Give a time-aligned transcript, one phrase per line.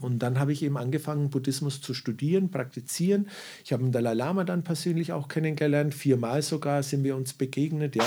[0.00, 3.28] Und dann habe ich eben angefangen, Buddhismus zu studieren, praktizieren.
[3.64, 5.94] Ich habe den Dalai Lama dann persönlich auch kennengelernt.
[5.94, 8.04] Viermal sogar sind wir uns begegnet, ja.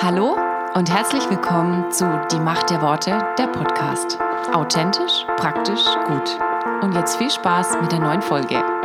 [0.00, 0.36] Hallo
[0.74, 4.18] und herzlich willkommen zu Die Macht der Worte, der Podcast.
[4.52, 6.38] Authentisch, praktisch, gut.
[6.82, 8.81] Und jetzt viel Spaß mit der neuen Folge.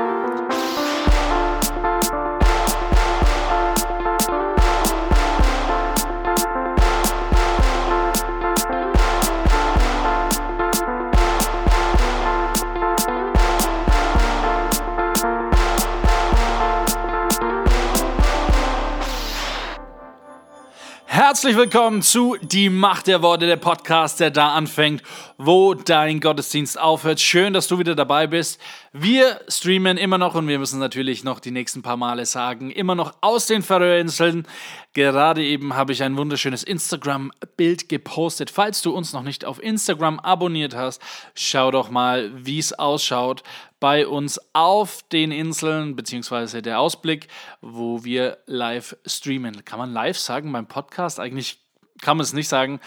[21.37, 25.03] Herzlich willkommen zu Die Macht der Worte, der Podcast, der da anfängt,
[25.37, 27.19] wo dein Gottesdienst aufhört.
[27.19, 28.59] Schön, dass du wieder dabei bist.
[28.91, 32.95] Wir streamen immer noch und wir müssen natürlich noch die nächsten paar Male sagen, immer
[32.95, 34.47] noch aus den Färöerinseln.
[34.93, 38.49] Gerade eben habe ich ein wunderschönes Instagram-Bild gepostet.
[38.49, 41.03] Falls du uns noch nicht auf Instagram abonniert hast,
[41.35, 43.43] schau doch mal, wie es ausschaut
[43.79, 47.27] bei uns auf den Inseln, beziehungsweise der Ausblick,
[47.61, 49.65] wo wir live streamen.
[49.65, 51.19] Kann man live sagen beim Podcast?
[51.19, 51.59] Eigentlich
[52.01, 52.79] kann man es nicht sagen,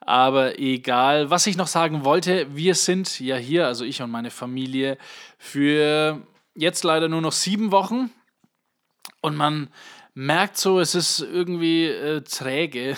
[0.00, 1.30] aber egal.
[1.30, 4.98] Was ich noch sagen wollte, wir sind ja hier, also ich und meine Familie,
[5.38, 8.10] für jetzt leider nur noch sieben Wochen
[9.20, 9.68] und man
[10.14, 12.96] merkt so, es ist irgendwie äh, träge.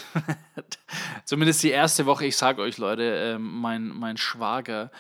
[1.25, 2.25] Zumindest die erste Woche.
[2.25, 4.91] Ich sage euch, Leute, äh, mein, mein Schwager,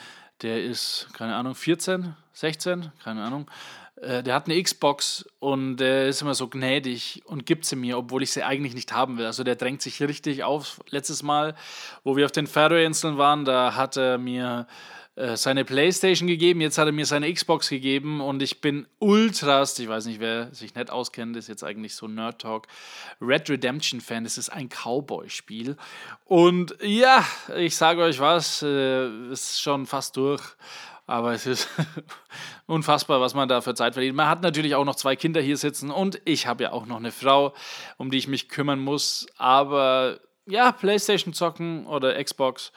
[0.42, 3.50] der ist, keine Ahnung, 14, 16, keine Ahnung.
[3.96, 7.98] Äh, der hat eine Xbox und der ist immer so gnädig und gibt sie mir,
[7.98, 9.26] obwohl ich sie eigentlich nicht haben will.
[9.26, 10.80] Also der drängt sich richtig auf.
[10.88, 11.54] Letztes Mal,
[12.02, 14.66] wo wir auf den Färöerinseln waren, da hat er mir
[15.16, 19.78] äh, seine Playstation gegeben, jetzt hat er mir seine Xbox gegeben und ich bin ultrast,
[19.78, 22.68] ich weiß nicht, wer sich nicht auskennt, ist jetzt eigentlich so Nerd Talk,
[23.20, 25.76] Red Redemption Fan, das ist ein Cowboy-Spiel
[26.24, 27.22] und ja,
[27.54, 30.56] ich sage euch was, äh, ist schon fast durch
[31.10, 31.68] aber es ist
[32.66, 34.16] unfassbar, was man da für Zeit verdient.
[34.16, 36.98] Man hat natürlich auch noch zwei Kinder hier sitzen und ich habe ja auch noch
[36.98, 37.52] eine Frau,
[37.98, 39.26] um die ich mich kümmern muss.
[39.36, 42.70] Aber ja, PlayStation zocken oder Xbox,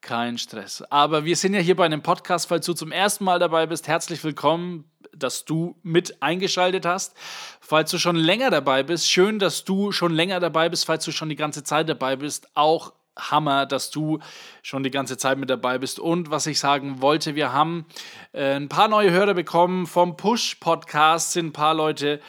[0.00, 0.82] kein Stress.
[0.90, 3.88] Aber wir sind ja hier bei einem Podcast, falls du zum ersten Mal dabei bist.
[3.88, 7.16] Herzlich willkommen, dass du mit eingeschaltet hast.
[7.60, 10.86] Falls du schon länger dabei bist, schön, dass du schon länger dabei bist.
[10.86, 14.18] Falls du schon die ganze Zeit dabei bist, auch Hammer, dass du
[14.62, 15.98] schon die ganze Zeit mit dabei bist.
[15.98, 17.86] Und was ich sagen wollte, wir haben
[18.32, 22.20] äh, ein paar neue Hörer bekommen vom Push-Podcast, sind ein paar Leute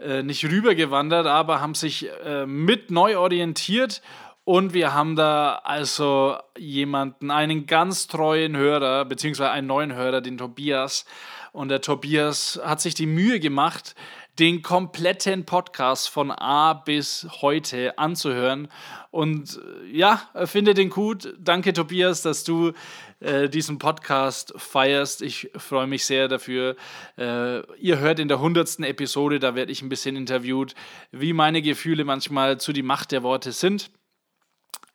[0.00, 4.02] äh, nicht rübergewandert, aber haben sich äh, mit neu orientiert.
[4.44, 10.38] Und wir haben da also jemanden, einen ganz treuen Hörer, beziehungsweise einen neuen Hörer, den
[10.38, 11.04] Tobias.
[11.52, 13.94] Und der Tobias hat sich die Mühe gemacht,
[14.38, 18.68] den kompletten Podcast von A bis heute anzuhören.
[19.10, 21.34] Und äh, ja, finde den gut.
[21.38, 22.72] Danke, Tobias, dass du
[23.20, 25.20] äh, diesen Podcast feierst.
[25.22, 26.76] Ich freue mich sehr dafür.
[27.18, 30.74] Äh, ihr hört in der hundertsten Episode, da werde ich ein bisschen interviewt,
[31.12, 33.90] wie meine Gefühle manchmal zu die Macht der Worte sind.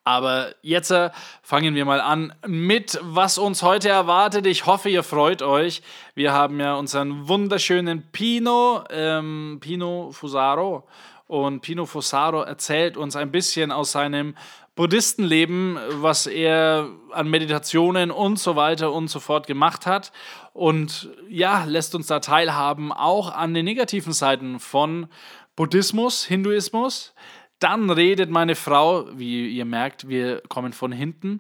[0.06, 1.10] Aber jetzt äh,
[1.42, 4.46] fangen wir mal an mit, was uns heute erwartet.
[4.46, 5.82] Ich hoffe, ihr freut euch.
[6.14, 10.88] Wir haben ja unseren wunderschönen Pino, ähm, Pino Fusaro.
[11.26, 14.36] Und Pino Fusaro erzählt uns ein bisschen aus seinem
[14.76, 20.12] Buddhistenleben, was er an Meditationen und so weiter und so fort gemacht hat.
[20.54, 25.08] Und ja, lässt uns da teilhaben, auch an den negativen Seiten von
[25.56, 27.16] Buddhismus, Hinduismus.
[27.60, 31.40] Dann redet meine Frau, wie ihr merkt, wir kommen von hinten.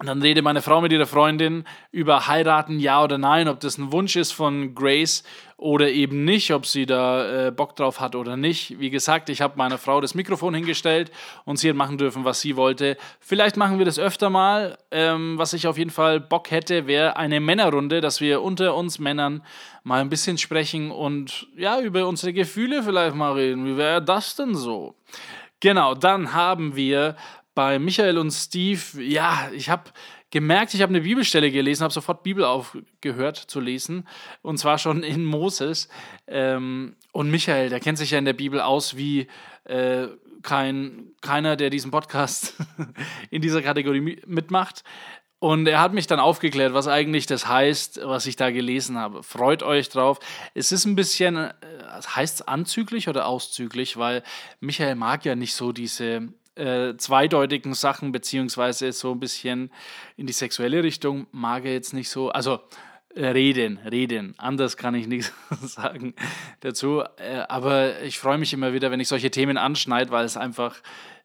[0.00, 3.76] Und dann redet meine Frau mit ihrer Freundin über heiraten, ja oder nein, ob das
[3.76, 5.24] ein Wunsch ist von Grace
[5.58, 8.80] oder eben nicht, ob sie da äh, Bock drauf hat oder nicht.
[8.80, 11.10] Wie gesagt, ich habe meiner Frau das Mikrofon hingestellt
[11.44, 12.96] und sie hat machen dürfen, was sie wollte.
[13.20, 14.78] Vielleicht machen wir das öfter mal.
[14.90, 19.00] Ähm, was ich auf jeden Fall Bock hätte, wäre eine Männerrunde, dass wir unter uns
[19.00, 19.42] Männern
[19.84, 23.66] mal ein bisschen sprechen und ja, über unsere Gefühle vielleicht mal reden.
[23.66, 24.94] Wie wäre das denn so?
[25.60, 27.16] Genau, dann haben wir
[27.54, 29.90] bei Michael und Steve, ja, ich habe
[30.30, 34.06] gemerkt, ich habe eine Bibelstelle gelesen, habe sofort Bibel aufgehört zu lesen
[34.42, 35.88] und zwar schon in Moses.
[36.26, 39.26] Ähm, und Michael, der kennt sich ja in der Bibel aus wie
[39.64, 40.06] äh,
[40.42, 42.54] kein, keiner, der diesen Podcast
[43.30, 44.84] in dieser Kategorie mitmacht.
[45.40, 49.22] Und er hat mich dann aufgeklärt, was eigentlich das heißt, was ich da gelesen habe.
[49.22, 50.18] Freut euch drauf.
[50.52, 51.52] Es ist ein bisschen, äh,
[52.14, 54.22] heißt es anzüglich oder auszüglich, weil
[54.60, 59.70] Michael mag ja nicht so diese äh, zweideutigen Sachen, beziehungsweise so ein bisschen
[60.16, 62.30] in die sexuelle Richtung, mag er jetzt nicht so.
[62.30, 62.60] Also
[63.16, 64.34] reden, reden.
[64.38, 65.32] Anders kann ich nichts
[65.62, 66.14] sagen
[66.60, 67.02] dazu.
[67.16, 70.76] Äh, aber ich freue mich immer wieder, wenn ich solche Themen anschneide, weil es einfach,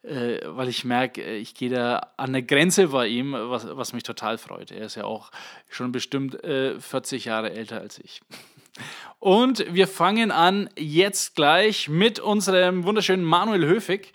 [0.04, 3.94] äh, weil ich merke, äh, ich gehe da an eine Grenze bei ihm, was, was
[3.94, 4.72] mich total freut.
[4.72, 5.32] Er ist ja auch
[5.70, 8.22] schon bestimmt 40 Jahre älter als ich.
[9.20, 14.14] Und wir fangen an jetzt gleich mit unserem wunderschönen Manuel Höfig.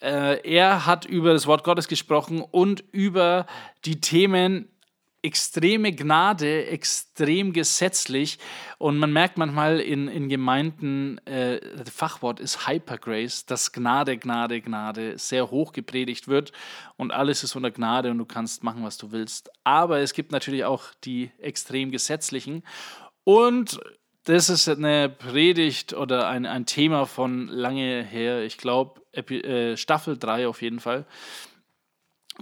[0.00, 3.46] Er hat über das Wort Gottes gesprochen und über
[3.84, 4.68] die Themen
[5.22, 8.38] extreme Gnade, extrem gesetzlich.
[8.78, 14.60] Und man merkt manchmal in, in Gemeinden, äh, das Fachwort ist Hypergrace, dass Gnade, Gnade,
[14.60, 16.52] Gnade sehr hoch gepredigt wird
[16.96, 19.50] und alles ist unter Gnade und du kannst machen, was du willst.
[19.64, 22.62] Aber es gibt natürlich auch die extrem gesetzlichen.
[23.24, 23.78] Und
[24.24, 30.18] das ist eine Predigt oder ein, ein Thema von lange her, ich glaube äh, Staffel
[30.18, 31.06] 3 auf jeden Fall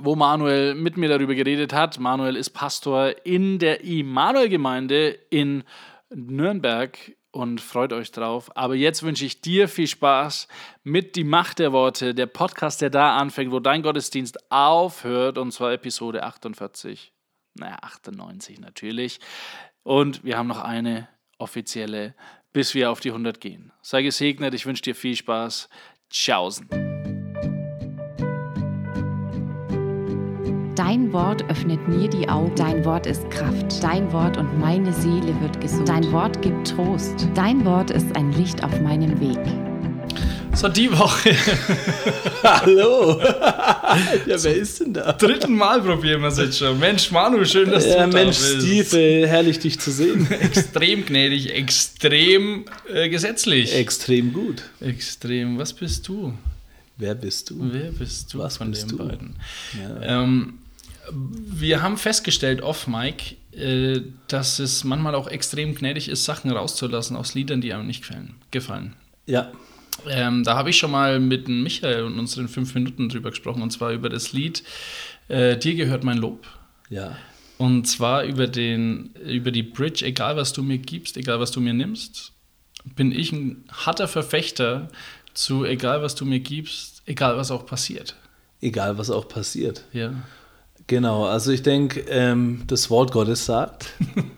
[0.00, 1.98] wo Manuel mit mir darüber geredet hat.
[1.98, 5.64] Manuel ist Pastor in der Immanuel-Gemeinde in
[6.10, 6.96] Nürnberg
[7.30, 8.50] und freut euch drauf.
[8.56, 10.48] Aber jetzt wünsche ich dir viel Spaß
[10.82, 15.52] mit Die Macht der Worte, der Podcast, der da anfängt, wo dein Gottesdienst aufhört, und
[15.52, 17.12] zwar Episode 48.
[17.54, 19.20] Naja, 98 natürlich.
[19.82, 22.14] Und wir haben noch eine offizielle,
[22.52, 23.72] bis wir auf die 100 gehen.
[23.82, 25.68] Sei gesegnet, ich wünsche dir viel Spaß.
[26.10, 26.68] Tschaußen.
[30.74, 32.54] Dein Wort öffnet mir die Augen.
[32.54, 33.82] Dein Wort ist Kraft.
[33.82, 35.88] Dein Wort und meine Seele wird gesund.
[35.88, 37.28] Dein Wort gibt Trost.
[37.34, 39.67] Dein Wort ist ein Licht auf meinem Weg.
[40.54, 41.30] So, die Woche.
[42.42, 43.20] Hallo.
[43.20, 45.12] ja, wer ist denn da?
[45.12, 46.78] Dritten Mal probieren wir es jetzt schon.
[46.80, 48.88] Mensch, Manu, schön, dass ja, du Mensch, da bist.
[48.90, 50.28] Steve, herrlich dich zu sehen.
[50.40, 53.74] extrem gnädig, extrem äh, gesetzlich.
[53.74, 54.64] Extrem gut.
[54.80, 55.58] Extrem.
[55.58, 56.34] Was bist du?
[56.96, 57.56] Wer bist du?
[57.72, 59.06] Wer bist du Was von bist den du?
[59.06, 59.36] beiden?
[59.80, 60.22] Ja.
[60.24, 60.54] Ähm,
[61.12, 67.16] wir haben festgestellt off Mike, äh, dass es manchmal auch extrem gnädig ist, Sachen rauszulassen
[67.16, 68.34] aus Liedern, die einem nicht gefallen.
[68.50, 68.96] gefallen.
[69.26, 69.52] ja.
[70.06, 73.70] Ähm, da habe ich schon mal mit Michael und unseren fünf Minuten drüber gesprochen, und
[73.70, 74.62] zwar über das Lied
[75.28, 76.46] äh, Dir gehört mein Lob.
[76.90, 77.16] Ja.
[77.58, 81.60] Und zwar über, den, über die Bridge, egal was du mir gibst, egal was du
[81.60, 82.32] mir nimmst,
[82.94, 84.88] bin ich ein harter Verfechter
[85.34, 88.16] zu egal was du mir gibst, egal was auch passiert.
[88.60, 89.84] Egal, was auch passiert.
[89.92, 90.12] Ja.
[90.88, 93.92] Genau, also ich denke, ähm, das Wort Gottes sagt,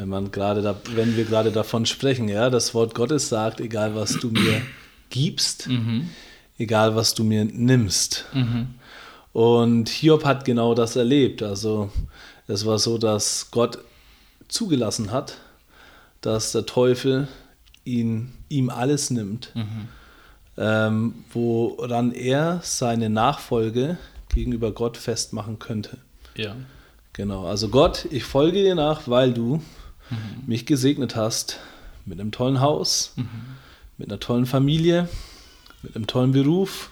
[0.00, 3.94] wenn man gerade da, wenn wir gerade davon sprechen, ja, das Wort Gottes sagt, egal
[3.94, 4.62] was du mir
[5.10, 5.68] gibst,
[6.58, 8.24] egal was du mir nimmst.
[9.34, 11.42] Und Hiob hat genau das erlebt.
[11.42, 11.90] Also
[12.48, 13.78] es war so, dass Gott
[14.48, 15.34] zugelassen hat,
[16.22, 17.28] dass der Teufel
[17.84, 19.52] ihn, ihm alles nimmt,
[20.56, 23.98] ähm, woran er seine Nachfolge
[24.32, 25.98] gegenüber Gott festmachen könnte.
[26.36, 26.56] Ja.
[27.12, 29.60] Genau, also Gott, ich folge dir nach, weil du
[30.46, 31.58] mich gesegnet hast
[32.06, 33.14] mit einem tollen Haus,
[33.98, 35.08] mit einer tollen Familie,
[35.82, 36.90] mit einem tollen Beruf,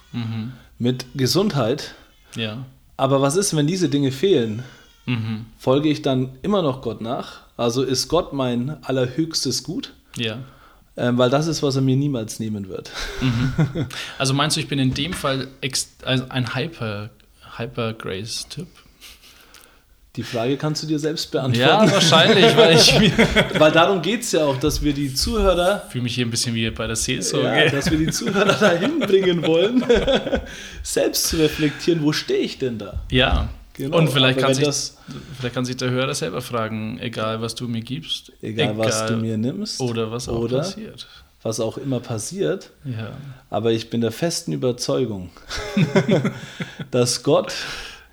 [0.77, 1.95] mit Gesundheit.
[2.35, 2.65] Ja.
[2.97, 4.63] Aber was ist, wenn diese Dinge fehlen?
[5.05, 5.45] Mhm.
[5.57, 7.41] Folge ich dann immer noch Gott nach?
[7.57, 9.93] Also ist Gott mein allerhöchstes Gut?
[10.15, 10.39] Ja.
[10.95, 12.91] Ähm, weil das ist, was er mir niemals nehmen wird.
[14.17, 15.47] Also meinst du, ich bin in dem Fall
[16.03, 17.09] also ein Hyper,
[17.57, 18.67] Hyper Grace-Typ?
[20.19, 21.91] Die Frage kannst du dir selbst Ja, beantworten.
[21.93, 23.11] wahrscheinlich, weil ich mir
[23.57, 26.53] Weil darum geht es ja auch, dass wir die Zuhörer fühle mich hier ein bisschen
[26.55, 27.69] wie bei der Ja, Seelsorge.
[27.71, 29.81] dass wir die Zuhörer dahin bringen wollen,
[30.83, 32.99] selbst zu reflektieren, wo stehe ich denn da?
[33.09, 33.47] Ja.
[33.75, 34.67] Genau, Und vielleicht kann, sich,
[35.37, 39.15] vielleicht kann sich der Hörer selber fragen, egal was du mir gibst, Egal, was du
[39.15, 41.07] mir nimmst oder was auch oder passiert.
[41.43, 43.11] was auch immer passiert, Ja.
[43.49, 45.29] aber ich bin der festen Überzeugung,
[46.91, 47.53] dass Gott,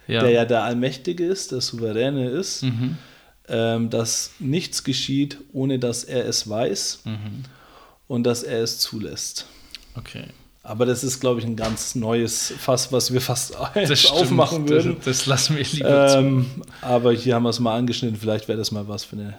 [0.08, 0.20] Ja.
[0.22, 2.96] der ja der Allmächtige ist, der Souveräne ist, Mhm.
[3.48, 7.44] ähm, dass nichts geschieht, ohne dass er es weiß Mhm.
[8.08, 9.46] und dass er es zulässt.
[9.96, 10.24] Okay.
[10.62, 13.54] Aber das ist, glaube ich, ein ganz neues Fass, was wir fast
[13.94, 14.10] stimmt.
[14.10, 14.96] aufmachen würden.
[14.96, 16.18] Das, das lassen wir lieber zu.
[16.18, 16.46] Ähm,
[16.82, 18.16] aber hier haben wir es mal angeschnitten.
[18.18, 19.34] Vielleicht wäre das mal was für eine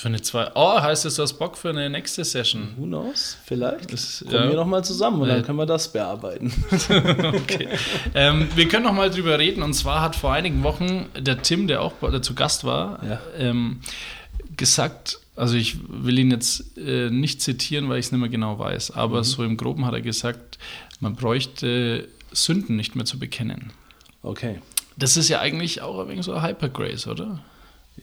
[0.00, 0.50] Für eine zwei.
[0.54, 2.68] Oh, heißt es, du hast Bock für eine nächste Session?
[2.78, 3.36] Who knows?
[3.44, 3.92] Vielleicht.
[3.92, 4.48] Das- Kommen ja.
[4.48, 6.50] wir nochmal zusammen und dann können wir das bearbeiten.
[7.34, 7.68] Okay.
[8.14, 9.62] ähm, wir können noch mal drüber reden.
[9.62, 13.20] Und zwar hat vor einigen Wochen der Tim, der auch der zu Gast war, Ja.
[13.38, 13.80] ähm,
[14.56, 18.58] gesagt, also ich will ihn jetzt äh, nicht zitieren, weil ich es nicht mehr genau
[18.58, 19.24] weiß, aber Mhm.
[19.24, 20.58] so im Groben hat er gesagt,
[21.00, 23.70] man bräuchte Sünden nicht mehr zu bekennen.
[24.22, 24.60] Okay.
[24.96, 27.40] Das ist ja eigentlich auch ein wenig so Hypergrace, oder?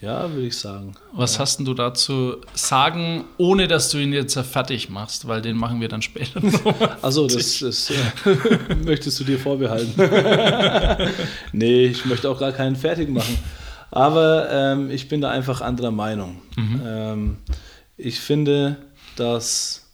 [0.02, 0.96] Ja, würde ich sagen.
[1.14, 5.58] Was hast denn du dazu sagen, ohne dass du ihn jetzt fertig machst, weil den
[5.58, 6.76] machen wir dann später noch.
[7.02, 9.94] Also das, das äh, möchtest du dir vorbehalten.
[11.52, 13.38] nee, ich möchte auch gar keinen fertig machen.
[13.90, 16.42] Aber ähm, ich bin da einfach anderer Meinung.
[16.58, 17.38] Ähm,
[17.96, 18.78] ich finde,
[19.16, 19.88] dass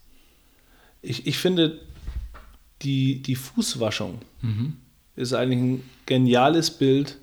[1.01, 1.79] ich, ich finde,
[2.81, 4.19] die, die Fußwaschung
[5.15, 7.17] ist eigentlich ein geniales Bild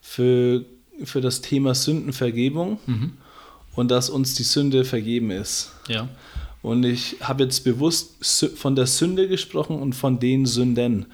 [0.00, 0.64] für,
[1.02, 2.78] für das Thema Sündenvergebung
[3.74, 5.72] und dass uns die Sünde vergeben ist.
[5.88, 6.08] Ja.
[6.62, 8.24] Und ich habe jetzt bewusst
[8.56, 11.06] von der Sünde gesprochen und von den Sünden.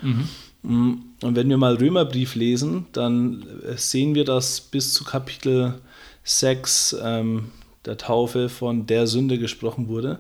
[0.63, 3.45] Mm, Und wenn wir mal Römerbrief lesen, dann
[3.77, 5.81] sehen wir, dass bis zu Kapitel
[6.25, 7.47] 6 ähm,
[7.87, 10.19] der Taufe von der Sünde gesprochen wurde,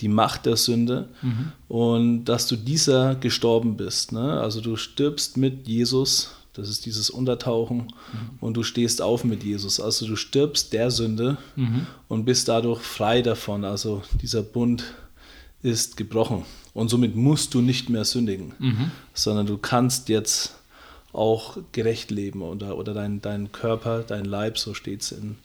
[0.00, 1.08] die Macht der Sünde,
[1.68, 4.12] und dass du dieser gestorben bist.
[4.12, 4.40] Ne?
[4.40, 7.92] Also du stirbst mit Jesus, das ist dieses Untertauchen,
[8.40, 9.80] und du stehst auf mit Jesus.
[9.80, 11.36] Also du stirbst der Sünde
[12.08, 13.64] und bist dadurch frei davon.
[13.64, 14.84] Also dieser Bund
[15.62, 16.44] ist gebrochen.
[16.72, 18.52] Und somit musst du nicht mehr sündigen,
[19.14, 20.54] sondern du kannst jetzt
[21.12, 25.36] auch gerecht leben oder, oder dein, dein Körper, dein Leib, so steht es in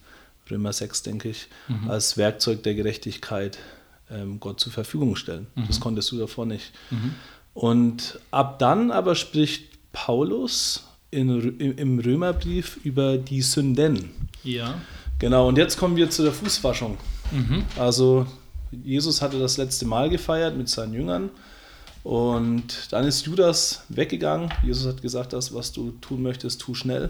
[0.50, 1.48] Römer 6, denke ich,
[1.88, 3.60] als Werkzeug der Gerechtigkeit
[4.12, 5.46] ähm, Gott zur Verfügung stellen.
[5.68, 6.72] Das konntest du davor nicht.
[7.54, 14.10] Und ab dann aber spricht Paulus in, im Römerbrief über die Sünden.
[14.44, 14.76] Ja.
[15.20, 16.98] Genau, und jetzt kommen wir zu der Fußwaschung.
[17.78, 18.26] Also
[18.72, 21.30] Jesus hatte das letzte Mal gefeiert mit seinen Jüngern
[22.04, 24.50] und dann ist Judas weggegangen.
[24.64, 27.10] Jesus hat gesagt, das, was du tun möchtest, tu schnell.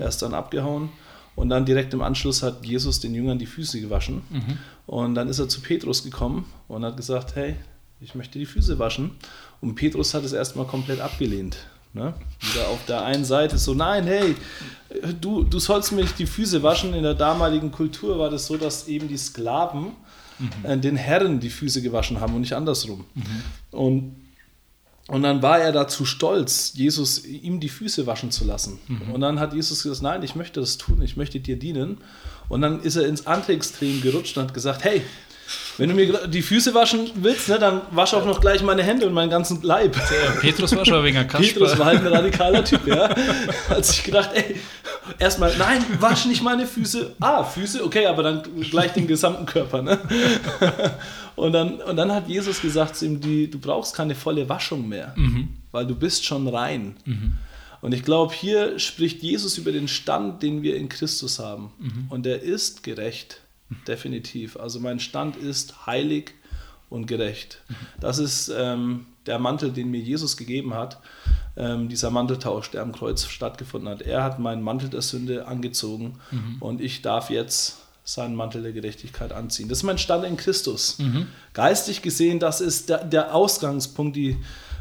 [0.00, 0.88] Er ist dann abgehauen
[1.36, 4.22] und dann direkt im Anschluss hat Jesus den Jüngern die Füße gewaschen
[4.86, 7.56] und dann ist er zu Petrus gekommen und hat gesagt, hey,
[8.00, 9.12] ich möchte die Füße waschen.
[9.60, 11.56] Und Petrus hat es erstmal komplett abgelehnt.
[11.94, 12.12] Ne?
[12.40, 14.34] Wieder auf der einen Seite so, nein, hey,
[15.20, 16.92] du, du sollst mir nicht die Füße waschen.
[16.92, 19.92] In der damaligen Kultur war das so, dass eben die Sklaven
[20.64, 23.04] äh, den Herren die Füße gewaschen haben und nicht andersrum.
[23.70, 24.16] Und,
[25.06, 28.80] und dann war er dazu stolz, Jesus ihm die Füße waschen zu lassen.
[29.12, 31.98] Und dann hat Jesus gesagt, nein, ich möchte das tun, ich möchte dir dienen.
[32.48, 35.02] Und dann ist er ins andere Extrem gerutscht und hat gesagt, hey,
[35.78, 39.06] wenn du mir die Füße waschen willst, ne, dann wasch auch noch gleich meine Hände
[39.06, 39.96] und meinen ganzen Leib.
[40.40, 41.46] Petrus war schon wegen der Kasper.
[41.46, 43.08] Petrus war halt ein radikaler Typ, ja.
[43.68, 44.60] Hat sich gedacht, ey,
[45.18, 47.14] erstmal, nein, wasch nicht meine Füße.
[47.20, 49.98] Ah, Füße, okay, aber dann gleich den gesamten Körper, ne?
[51.36, 54.88] Und dann, und dann hat Jesus gesagt zu ihm, die, du brauchst keine volle Waschung
[54.88, 55.14] mehr,
[55.72, 56.96] weil du bist schon rein.
[57.80, 61.72] Und ich glaube, hier spricht Jesus über den Stand, den wir in Christus haben.
[62.08, 63.40] Und er ist gerecht,
[63.86, 64.56] definitiv.
[64.56, 66.32] Also mein Stand ist heilig
[66.90, 67.62] und gerecht.
[68.00, 71.00] Das ist ähm, der Mantel, den mir Jesus gegeben hat,
[71.56, 74.02] ähm, dieser Manteltausch, der am Kreuz stattgefunden hat.
[74.02, 76.18] Er hat meinen Mantel der Sünde angezogen
[76.60, 79.68] und ich darf jetzt seinen Mantel der Gerechtigkeit anziehen.
[79.68, 80.98] Das ist mein Stand in Christus.
[81.54, 84.36] Geistig gesehen, das ist der, der Ausgangspunkt, die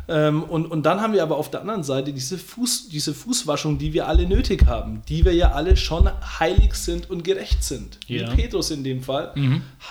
[0.07, 3.77] ähm, und, und dann haben wir aber auf der anderen Seite diese, Fuß, diese Fußwaschung,
[3.77, 7.99] die wir alle nötig haben, die wir ja alle schon heilig sind und gerecht sind.
[8.07, 8.31] Ja.
[8.31, 9.33] Wie Petrus in dem Fall,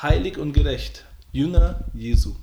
[0.03, 1.05] heilig und gerecht.
[1.33, 2.35] Jünger Jesu.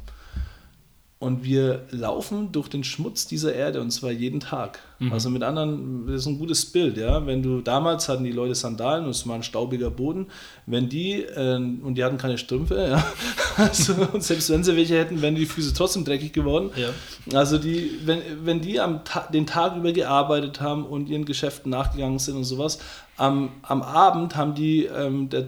[1.20, 4.80] Und wir laufen durch den Schmutz dieser Erde und zwar jeden Tag.
[5.12, 7.26] Also mit anderen, das ist ein gutes Bild, ja.
[7.26, 10.28] Wenn du damals hatten die Leute Sandalen und es war ein staubiger Boden,
[10.66, 13.06] wenn die, äh, und die hatten keine Strümpfe, ja.
[13.58, 16.70] Also, und selbst wenn sie welche hätten, wären die Füße trotzdem dreckig geworden.
[16.78, 16.90] Ja.
[17.38, 21.70] Also die, wenn, wenn die am Ta den Tag über gearbeitet haben und ihren Geschäften
[21.70, 22.80] nachgegangen sind und sowas,
[23.20, 25.46] am, am Abend haben die, ähm, der,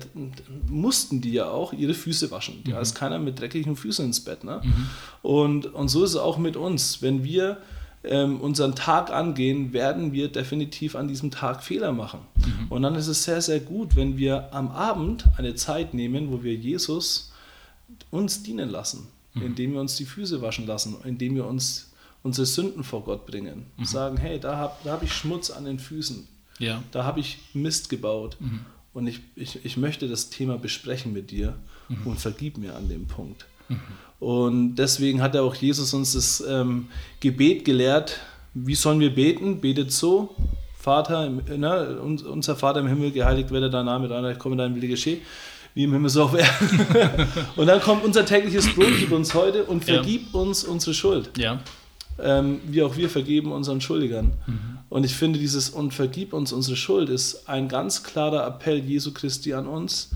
[0.67, 2.63] mussten die ja auch ihre Füße waschen.
[2.65, 4.43] Da ist keiner mit dreckigen Füßen ins Bett.
[4.43, 4.61] Ne?
[5.21, 7.01] Und, und so ist es auch mit uns.
[7.01, 7.59] Wenn wir
[8.03, 12.19] ähm, unseren Tag angehen, werden wir definitiv an diesem Tag Fehler machen.
[12.69, 16.43] Und dann ist es sehr, sehr gut, wenn wir am Abend eine Zeit nehmen, wo
[16.43, 17.31] wir Jesus
[18.09, 21.91] uns dienen lassen, indem wir uns die Füße waschen lassen, indem wir uns
[22.23, 23.67] unsere Sünden vor Gott bringen.
[23.77, 26.27] Und sagen, hey, da habe da hab ich Schmutz an den Füßen,
[26.61, 26.81] Ja.
[26.91, 28.37] da habe ich Mist gebaut.
[28.93, 31.55] Und ich, ich, ich möchte das Thema besprechen mit dir
[32.05, 33.45] und vergib mir an dem Punkt.
[34.19, 36.87] Und deswegen hat er auch Jesus uns das ähm,
[37.19, 38.19] Gebet gelehrt.
[38.53, 39.61] Wie sollen wir beten?
[39.61, 40.35] Betet so,
[40.77, 44.57] Vater, im- ne, uns- unser Vater im Himmel, geheiligt werde dein Name, dein Reich komme,
[44.57, 45.19] dein Wille geschehe,
[45.73, 47.27] wie im Himmel so auf Erden.
[47.55, 49.95] und dann kommt unser tägliches Brot, gib uns heute und Ja.
[49.95, 51.59] vergib uns unsere Schuld Ja.
[52.23, 54.33] Ähm, wie auch wir vergeben unseren Schuldigern.
[54.89, 59.13] Und ich finde, dieses und vergib uns unsere Schuld ist ein ganz klarer Appell Jesu
[59.13, 60.09] Christi an uns,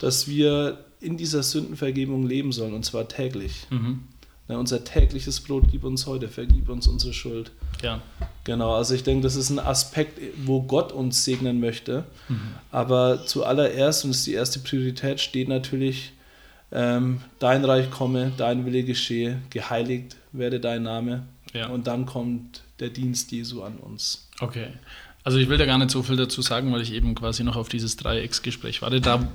[0.00, 3.66] dass wir in dieser Sündenvergebung leben sollen und zwar täglich.
[4.48, 7.52] Na, unser tägliches Brot gib uns heute, vergib uns unsere Schuld.
[7.82, 8.02] Ja.
[8.44, 12.04] Genau, also ich denke, das ist ein Aspekt, wo Gott uns segnen möchte.
[12.70, 16.12] Aber zuallererst, und das ist die erste Priorität, steht natürlich,
[16.72, 21.24] ähm, dein Reich komme, dein Wille geschehe, geheiligt werde dein Name.
[21.52, 21.68] Ja.
[21.68, 24.28] Und dann kommt der Dienst Jesu an uns.
[24.40, 24.68] Okay.
[25.24, 27.54] Also ich will da gar nicht so viel dazu sagen, weil ich eben quasi noch
[27.56, 29.28] auf dieses Dreiecksgespräch warte, da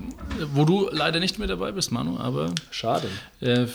[0.52, 3.08] wo du leider nicht mehr dabei bist, Manu, aber Schade.
[3.40, 3.66] äh,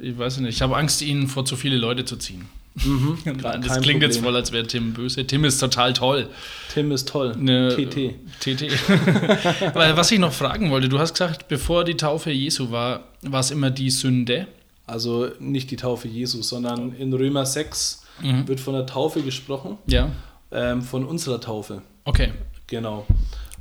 [0.00, 2.46] ich weiß nicht, ich habe Angst, ihn vor zu viele Leute zu ziehen.
[2.76, 4.24] Mhm, das kein klingt jetzt Problem.
[4.24, 5.26] voll, als wäre Tim böse.
[5.26, 6.28] Tim ist total toll.
[6.72, 7.34] Tim ist toll.
[7.36, 8.14] Ne, TT.
[8.40, 8.70] TT.
[9.74, 13.40] Weil, was ich noch fragen wollte, du hast gesagt, bevor die Taufe Jesu war, war
[13.40, 14.46] es immer die Sünde.
[14.86, 18.48] Also nicht die Taufe Jesu, sondern in Römer 6 Mhm.
[18.48, 20.10] wird von der Taufe gesprochen, Ja.
[20.50, 21.82] ähm, von unserer Taufe.
[22.04, 22.32] Okay.
[22.66, 23.04] Genau.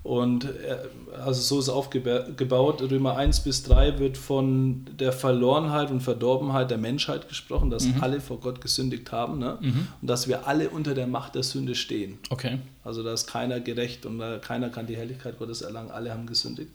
[0.02, 0.78] Und äh,
[1.26, 2.82] also so ist es aufgebaut.
[2.90, 8.22] Römer 1 bis 3 wird von der Verlorenheit und Verdorbenheit der Menschheit gesprochen, dass alle
[8.22, 9.58] vor Gott gesündigt haben ne?
[10.02, 12.20] und dass wir alle unter der Macht der Sünde stehen.
[12.30, 12.60] Okay.
[12.84, 15.90] Also da ist keiner gerecht und keiner kann die Herrlichkeit Gottes erlangen.
[15.90, 16.72] Alle haben gesündigt.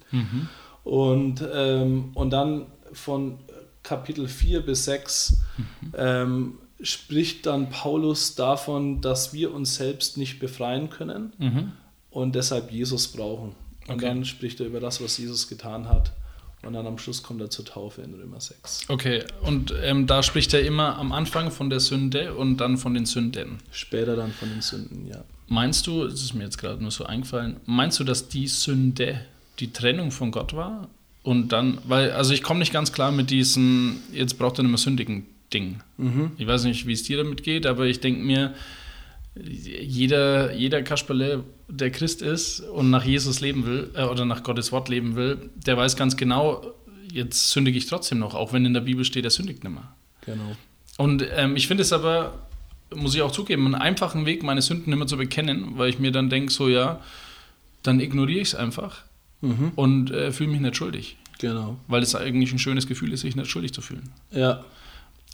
[0.85, 3.39] Und, ähm, und dann von
[3.83, 5.39] Kapitel 4 bis 6
[5.97, 11.73] ähm, spricht dann Paulus davon, dass wir uns selbst nicht befreien können Mhm.
[12.11, 13.55] und deshalb Jesus brauchen.
[13.89, 14.07] Und Okay.
[14.07, 16.13] dann spricht er über das, was Jesus getan hat.
[16.63, 18.83] Und dann am Schluss kommt er zur Taufe in Römer 6.
[18.91, 22.93] Okay, und ähm, da spricht er immer am Anfang von der Sünde und dann von
[22.93, 23.59] den Sünden.
[23.71, 25.25] Später dann von den Sünden, ja.
[25.49, 29.23] Meinst du, es ist mir jetzt gerade nur so eingefallen, meinst du, dass die Sünde
[29.59, 30.89] die Trennung von Gott war?
[31.23, 34.71] Und dann, weil, also ich komme nicht ganz klar mit diesem, jetzt braucht er nicht
[34.71, 35.81] mehr sündigen Ding.
[36.39, 38.55] Ich weiß nicht, wie es dir damit geht, aber ich denke mir,
[39.35, 44.73] jeder, jeder Kasperle, der Christ ist und nach Jesus leben will äh, oder nach Gottes
[44.73, 46.75] Wort leben will, der weiß ganz genau,
[47.13, 49.93] jetzt sündige ich trotzdem noch, auch wenn in der Bibel steht, er sündigt nicht mehr.
[50.23, 50.57] Genau.
[50.97, 52.47] Und ähm, ich finde es aber,
[52.95, 56.11] muss ich auch zugeben, einen einfachen Weg, meine Sünden immer zu bekennen, weil ich mir
[56.11, 57.01] dann denke, so ja,
[57.83, 59.05] dann ignoriere ich es einfach
[59.41, 59.73] Mhm.
[59.77, 61.17] und äh, fühle mich nicht schuldig.
[61.39, 61.79] Genau.
[61.89, 64.11] Weil es eigentlich ein schönes Gefühl ist, sich nicht schuldig zu fühlen.
[64.31, 64.65] Ja.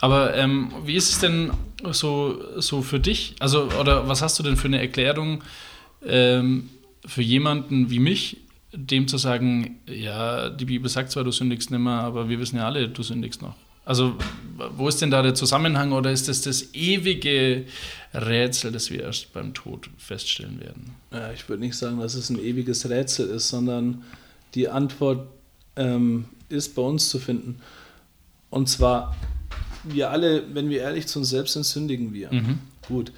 [0.01, 1.51] Aber ähm, wie ist es denn
[1.91, 3.35] so, so für dich?
[3.41, 5.43] Also, oder was hast du denn für eine Erklärung
[6.05, 6.69] ähm,
[7.05, 8.39] für jemanden wie mich,
[8.73, 12.57] dem zu sagen, ja, die Bibel sagt zwar, du sündigst nicht mehr, aber wir wissen
[12.57, 13.55] ja alle, du sündigst noch.
[13.87, 14.17] Also,
[14.77, 17.67] wo ist denn da der Zusammenhang oder ist das das ewige
[18.13, 20.97] Rätsel, das wir erst beim Tod feststellen werden?
[21.13, 24.03] Ja, ich würde nicht sagen, dass es ein ewiges Rätsel ist, sondern
[24.55, 25.29] die Antwort
[25.77, 27.61] ähm, ist bei uns zu finden.
[28.51, 29.15] Und zwar,
[29.85, 32.33] wir alle, wenn wir ehrlich zu uns selbst sind, sündigen wir.
[32.33, 32.59] Mhm.
[32.89, 33.13] Gut.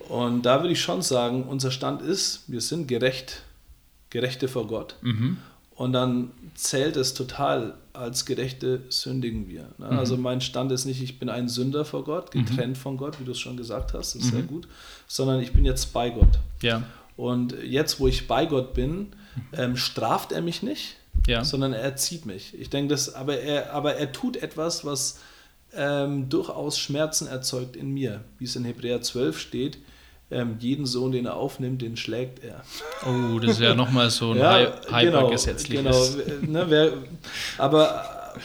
[0.00, 3.42] Und da würde ich schon sagen, unser Stand ist, wir sind gerecht,
[4.10, 4.96] Gerechte vor Gott.
[5.02, 5.36] Mhm.
[5.76, 9.68] Und dann zählt es total, als Gerechte sündigen wir.
[9.78, 9.86] Ne?
[9.88, 13.24] Also mein Stand ist nicht, ich bin ein Sünder vor Gott, getrennt von Gott, wie
[13.24, 14.68] du es schon gesagt hast, das ist sehr gut,
[15.06, 16.38] sondern ich bin jetzt bei Gott.
[16.62, 16.82] Ja,
[17.16, 19.08] Und jetzt, wo ich bei Gott bin,
[19.52, 21.44] ähm, straft er mich nicht, ja.
[21.44, 22.54] sondern er erzieht mich.
[22.58, 25.18] Ich denke, das, aber er, aber er tut etwas, was
[25.74, 29.78] ähm, durchaus Schmerzen erzeugt in mir, wie es in Hebräer 12 steht.
[30.30, 32.62] Ähm, jeden Sohn, den er aufnimmt, den schlägt er.
[33.06, 34.58] Oh, das ist ja nochmal so ein Ja,
[34.90, 36.18] hy genau, hypergesetzliches.
[36.40, 36.92] genau, ne, wer,
[37.56, 38.04] aber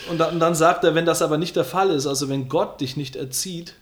[0.09, 2.47] und dann, und dann sagt er, wenn das aber nicht der Fall ist, also wenn
[2.47, 3.75] Gott dich nicht erzieht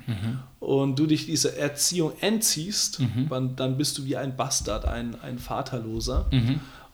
[0.59, 5.39] und du dich dieser Erziehung entziehst, dann, dann bist du wie ein Bastard, ein, ein
[5.39, 6.25] Vaterloser.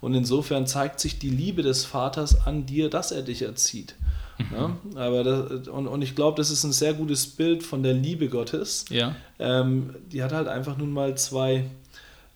[0.02, 3.96] Und insofern zeigt sich die Liebe des Vaters an dir, dass er dich erzieht.
[4.52, 7.94] Ja, aber das, und, und ich glaube, das ist ein sehr gutes Bild von der
[7.94, 8.86] Liebe Gottes.
[8.90, 9.16] Ja.
[9.40, 11.66] Ähm, die hat halt einfach nun mal zwei,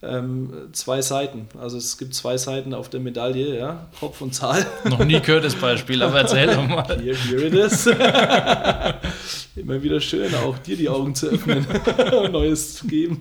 [0.02, 1.48] ähm, zwei Seiten.
[1.60, 4.66] Also es gibt zwei Seiten auf der Medaille, ja, Kopf und Zahl.
[4.90, 6.84] Noch nie gehört das Beispiel, aber erzähl doch mal.
[7.02, 7.86] Here, here it is.
[9.56, 13.20] Immer wieder schön, auch dir die Augen zu öffnen und Neues zu geben.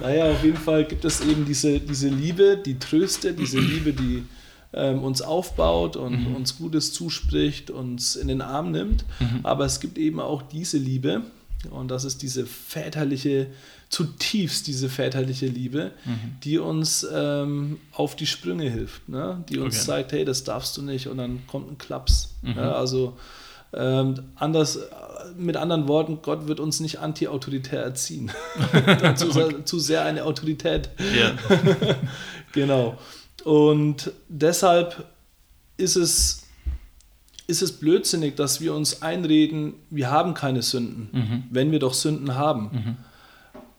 [0.00, 4.24] naja, auf jeden Fall gibt es eben diese, diese Liebe, die tröstet, diese Liebe, die
[4.72, 9.04] ähm, uns aufbaut und uns Gutes zuspricht, uns in den Arm nimmt.
[9.42, 11.22] Aber es gibt eben auch diese Liebe,
[11.70, 13.48] und das ist diese väterliche,
[13.90, 15.90] zutiefst diese väterliche Liebe,
[16.44, 19.44] die uns ähm, auf die Sprünge hilft, ne?
[19.48, 19.86] die uns Okay.
[19.86, 22.34] zeigt, hey, das darfst du nicht, und dann kommt ein Klaps.
[22.42, 23.18] Ja, also
[23.72, 24.78] ähm, anders,
[25.36, 28.30] mit anderen Worten, Gott wird uns nicht anti-autoritär erziehen.
[29.16, 30.90] zu, sehr, zu sehr eine Autorität.
[31.18, 31.32] Ja.
[32.52, 32.98] Genau.
[33.44, 35.06] Und deshalb
[35.76, 36.46] ist es,
[37.46, 42.34] ist es blödsinnig, dass wir uns einreden, wir haben keine Sünden, wenn wir doch Sünden
[42.34, 42.98] haben.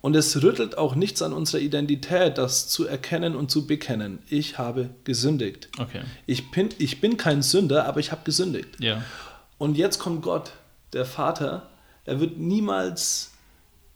[0.02, 4.20] Und es rüttelt auch nichts an unserer Identität, das zu erkennen und zu bekennen.
[4.30, 5.70] Ich habe gesündigt.
[5.78, 6.02] Okay.
[6.26, 8.80] Ich bin, ich bin kein Sünder, aber ich habe gesündigt.
[8.80, 9.04] Ja.
[9.60, 10.54] Und jetzt kommt Gott,
[10.94, 11.70] der Vater.
[12.06, 13.31] Er wird niemals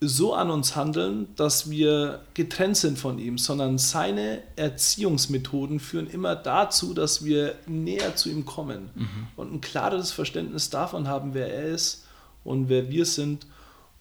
[0.01, 6.35] so an uns handeln, dass wir getrennt sind von ihm, sondern seine Erziehungsmethoden führen immer
[6.35, 8.89] dazu, dass wir näher zu ihm kommen
[9.35, 12.05] und ein klares Verständnis davon haben, wer er ist
[12.43, 13.47] und wer wir sind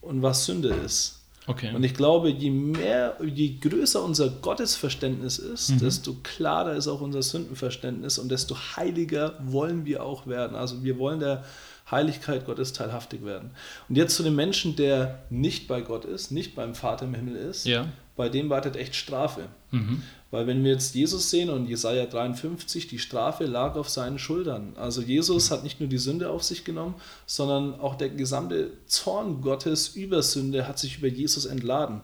[0.01, 1.21] und was Sünde ist.
[1.47, 1.75] Okay.
[1.75, 5.79] Und ich glaube, je mehr, je größer unser Gottesverständnis ist, Mhm.
[5.79, 10.57] desto klarer ist auch unser Sündenverständnis und desto heiliger wollen wir auch werden.
[10.57, 11.45] Also wir wollen der
[11.91, 13.51] Heiligkeit Gottes teilhaftig werden.
[13.89, 17.37] Und jetzt zu dem Menschen, der nicht bei Gott ist, nicht beim Vater im Himmel
[17.37, 17.87] ist, Ja.
[18.17, 19.49] bei dem wartet echt Strafe.
[19.71, 20.03] Mhm.
[20.31, 24.73] Weil wenn wir jetzt Jesus sehen und Jesaja 53, die Strafe lag auf seinen Schultern.
[24.77, 29.43] Also Jesus hat nicht nur die Sünde auf sich genommen, sondern auch der gesamte Zorn
[29.43, 32.01] Gottes über Sünde hat sich über Jesus entladen.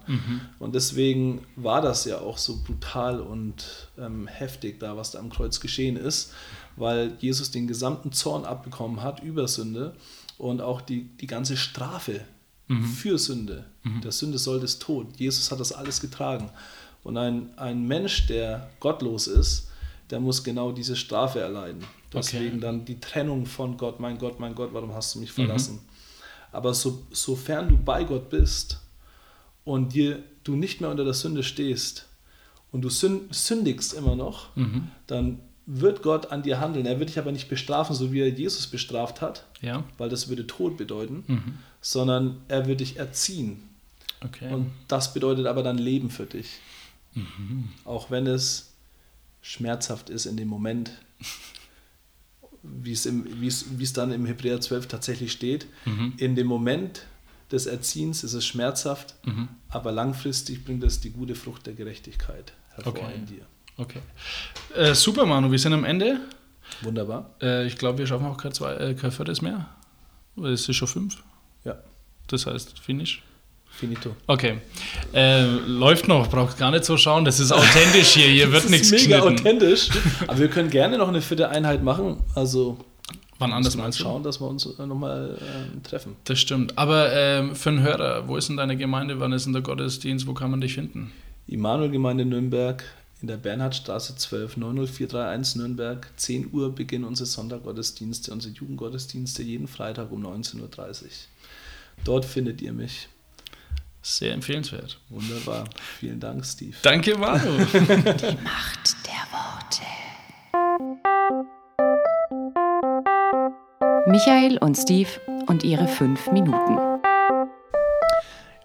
[0.60, 5.30] Und deswegen war das ja auch so brutal und ähm, heftig da, was da am
[5.30, 6.32] Kreuz geschehen ist,
[6.76, 9.94] weil Jesus den gesamten Zorn abbekommen hat über Sünde
[10.38, 12.20] und auch die, die ganze Strafe
[13.00, 13.64] für Sünde.
[14.04, 15.08] Der Sünde soll das Tod.
[15.18, 16.50] Jesus hat das alles getragen.
[17.02, 19.68] Und ein, ein Mensch, der gottlos ist,
[20.10, 21.82] der muss genau diese Strafe erleiden.
[22.12, 22.60] Deswegen Okay.
[22.60, 25.80] dann die Trennung von Gott, mein Gott, mein Gott, warum hast du mich verlassen?
[26.52, 28.78] Aber so, sofern du bei Gott bist
[29.64, 32.06] und dir, du nicht mehr unter der Sünde stehst
[32.72, 34.48] und du sün- sündigst immer noch,
[35.08, 36.86] dann wird Gott an dir handeln.
[36.86, 39.84] Er wird dich aber nicht bestrafen, so wie er Jesus bestraft hat, Ja.
[39.98, 43.62] weil das würde Tod bedeuten, sondern er wird dich erziehen.
[44.22, 44.52] Okay.
[44.52, 46.58] Und das bedeutet aber dann Leben für dich.
[47.84, 48.72] Auch wenn es
[49.42, 50.90] schmerzhaft ist in dem Moment,
[52.62, 55.66] wie es, im, wie es, wie es dann im Hebräer 12 tatsächlich steht.
[56.18, 57.06] In dem Moment
[57.50, 59.14] des Erziehens ist es schmerzhaft,
[59.68, 63.14] aber langfristig bringt es die gute Frucht der Gerechtigkeit hervor Okay.
[63.14, 63.46] in dir.
[63.80, 64.00] Okay.
[64.76, 66.20] Äh, super, Manu, wir sind am Ende.
[66.82, 67.30] Wunderbar.
[67.42, 69.66] Äh, ich glaube, wir schaffen auch kein, zwei, äh, kein viertes mehr.
[70.44, 71.16] Es ist schon fünf.
[71.64, 71.74] Ja,
[72.28, 73.22] Das heißt, Finish.
[73.70, 74.14] finito.
[74.26, 74.58] Okay.
[75.12, 77.24] Äh, läuft noch, braucht gar nicht so schauen.
[77.24, 78.28] Das ist authentisch hier.
[78.28, 79.40] Hier wird das nichts ist mega geschnitten.
[79.46, 79.88] authentisch.
[80.26, 82.18] Aber wir können gerne noch eine vierte Einheit machen.
[82.34, 82.78] Also
[83.38, 83.92] Wann anders du?
[83.92, 86.14] schauen, dass wir uns nochmal ähm, treffen.
[86.24, 86.76] Das stimmt.
[86.78, 89.18] Aber ähm, für einen Hörer, wo ist denn deine Gemeinde?
[89.18, 90.26] Wann ist denn der Gottesdienst?
[90.26, 91.10] Wo kann man dich finden?
[91.46, 92.84] Immanuel-Gemeinde Nürnberg
[93.20, 96.10] in der Bernhardstraße 12 90431 Nürnberg.
[96.16, 101.08] 10 Uhr beginnen unsere Sonntaggottesdienste, unsere Jugendgottesdienste jeden Freitag um 19.30 Uhr.
[102.04, 103.08] Dort findet ihr mich.
[104.02, 104.98] Sehr empfehlenswert.
[105.10, 105.68] Wunderbar.
[105.98, 106.74] Vielen Dank, Steve.
[106.80, 107.50] Danke, Manu.
[107.58, 109.82] Macht der Worte.
[114.06, 115.10] Michael und Steve
[115.46, 116.78] und ihre fünf Minuten.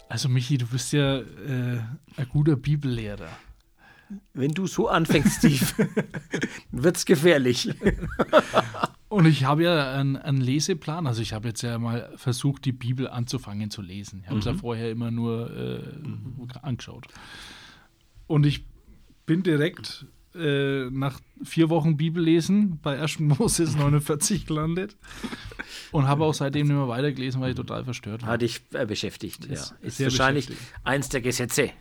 [0.08, 1.24] Also, Michi, du bist ja äh,
[2.16, 3.28] ein guter Bibellehrer.
[4.34, 5.66] Wenn du so anfängst, Steve,
[6.72, 7.74] wird's gefährlich.
[9.10, 11.08] Und ich habe ja einen, einen Leseplan.
[11.08, 14.22] Also, ich habe jetzt ja mal versucht, die Bibel anzufangen zu lesen.
[14.24, 17.08] Ich habe es ja vorher immer nur äh, angeschaut.
[18.28, 18.66] Und ich
[19.26, 23.20] bin direkt äh, nach vier Wochen Bibellesen bei 1.
[23.20, 24.98] Moses 49 gelandet
[25.92, 28.30] und habe auch seitdem nicht mehr weitergelesen, weil ich total verstört war.
[28.30, 29.46] Hat dich äh, beschäftigt.
[29.46, 29.54] Ja.
[29.54, 30.50] Ist Ist sehr wahrscheinlich
[30.84, 31.72] eins der Gesetze.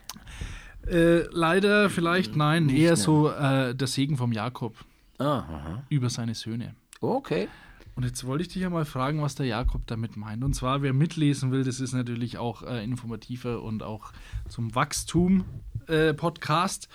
[0.86, 4.74] Äh, leider vielleicht nein, eher so äh, der Segen vom Jakob
[5.18, 5.82] Ah, aha.
[5.88, 6.74] über seine Söhne.
[7.00, 7.48] Okay.
[7.96, 10.42] Und jetzt wollte ich dich ja mal fragen, was der Jakob damit meint.
[10.42, 14.12] Und zwar, wer mitlesen will, das ist natürlich auch äh, informativer und auch
[14.48, 16.88] zum Wachstum-Podcast.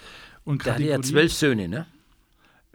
[0.44, 1.86] und Der hatte ja zwölf Söhne, ne?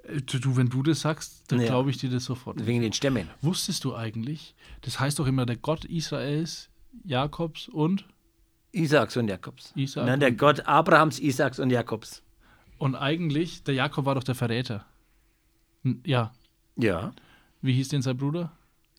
[0.05, 1.67] Äh, Du, wenn du das sagst, dann Ja.
[1.67, 2.65] glaube ich dir das sofort.
[2.67, 3.29] Wegen den Stämmen.
[3.43, 6.69] Wusstest du eigentlich, das heißt doch immer der Gott Israels,
[7.05, 8.07] Jakobs und,
[8.75, 9.73] Isaaks und Jakobs.
[9.77, 12.23] Isaak Nein, der und- Gott Abrahams, Isaaks und Jakobs.
[12.79, 14.85] und eigentlich, der Jakob war doch der Verräter.
[16.05, 16.33] Ja,
[16.77, 17.13] Ja.
[17.63, 18.53] wie hieß denn sein Bruder?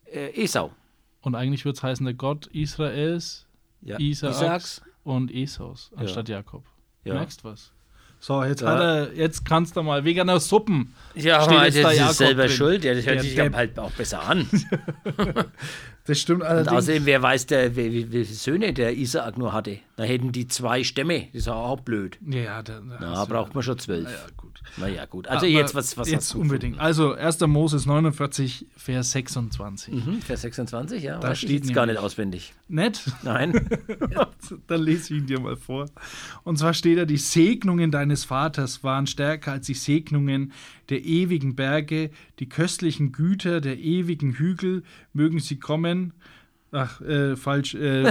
[0.06, 0.72] Äh, Esau.
[1.20, 3.46] Und eigentlich wird es heißen, der Gott Israels,
[3.82, 3.98] Ja.
[3.98, 4.82] Isaaks, Isaaks.
[5.04, 6.64] und Esaus, anstatt Jakob.
[7.04, 7.14] Ja.
[7.14, 7.72] Merkst was?
[8.18, 8.68] So, jetzt, Ja.
[8.68, 10.94] hat er, jetzt kannst du mal wegen einer Suppen.
[11.14, 12.56] Ja, Steht aber jetzt das da ist Jakob selber drin.
[12.56, 12.84] schuld.
[12.84, 14.48] Ja, das hört Der sich aber halt auch besser an.
[16.06, 16.72] Das stimmt Und allerdings.
[16.76, 19.78] außerdem, wer weiß, der, wie, wie, wie viele Söhne der Isaak nur hatte.
[19.96, 21.26] Da hätten die zwei Stämme.
[21.32, 22.18] Das ist auch blöd.
[22.26, 24.04] ja, da, da Da braucht man schon zwölf.
[24.04, 24.60] Ja, gut.
[24.78, 25.26] Naja, gut.
[25.28, 26.78] Also Aber jetzt, was, was Jetzt unbedingt.
[26.78, 27.40] Also, 1.
[27.46, 29.94] Moses 49, Vers 26.
[29.94, 30.12] gefunden?
[30.16, 31.18] Hm, Vers 26, ja.
[31.18, 32.52] Da steht jetzt gar nicht auswendig.
[32.68, 33.00] Nett?
[33.22, 33.68] Nein.
[34.66, 35.86] Dann lese ich ihn dir mal vor.
[36.44, 40.52] Und zwar steht da, die Segnungen deines Vaters waren stärker als die Segnungen
[40.88, 46.12] der ewigen Berge, die köstlichen Güter der ewigen Hügel, mögen sie kommen.
[46.72, 47.74] Ach, äh, falsch.
[47.74, 48.02] Äh,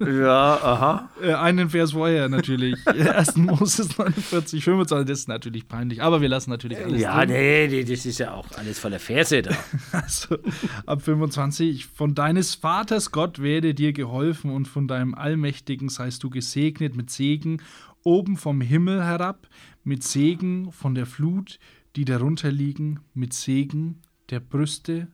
[0.00, 1.08] ja, aha.
[1.22, 2.76] äh, einen Vers vorher natürlich.
[2.86, 3.36] 1.
[3.36, 5.08] Moses 49, 25.
[5.08, 6.02] Das ist natürlich peinlich.
[6.02, 7.30] Aber wir lassen natürlich alles Ja, drin.
[7.30, 9.52] nee, nee, das ist ja auch alles voller Verse da.
[9.92, 10.36] Also,
[10.84, 11.86] ab 25.
[11.86, 17.08] Von deines Vaters Gott werde dir geholfen und von deinem Allmächtigen seist du gesegnet mit
[17.08, 17.62] Segen
[18.04, 19.48] oben vom Himmel herab,
[19.88, 21.58] mit Segen von der Flut,
[21.96, 25.08] die darunter liegen, mit Segen der Brüste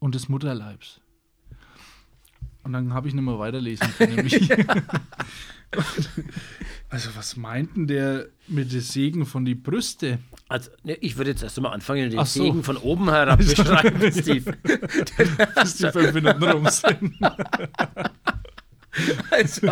[0.00, 1.00] und des Mutterleibs.
[2.64, 4.28] Und dann habe ich nicht mehr weiterlesen können.
[6.88, 10.20] Also, was meint denn der mit dem Segen von die Brüste?
[10.48, 12.44] Also, ne, ich würde jetzt erst mal anfangen, den so.
[12.44, 14.56] Segen von oben herab beschreiben, Steve.
[15.60, 17.16] Bis die fünf Minuten rum sind.
[19.30, 19.66] Also,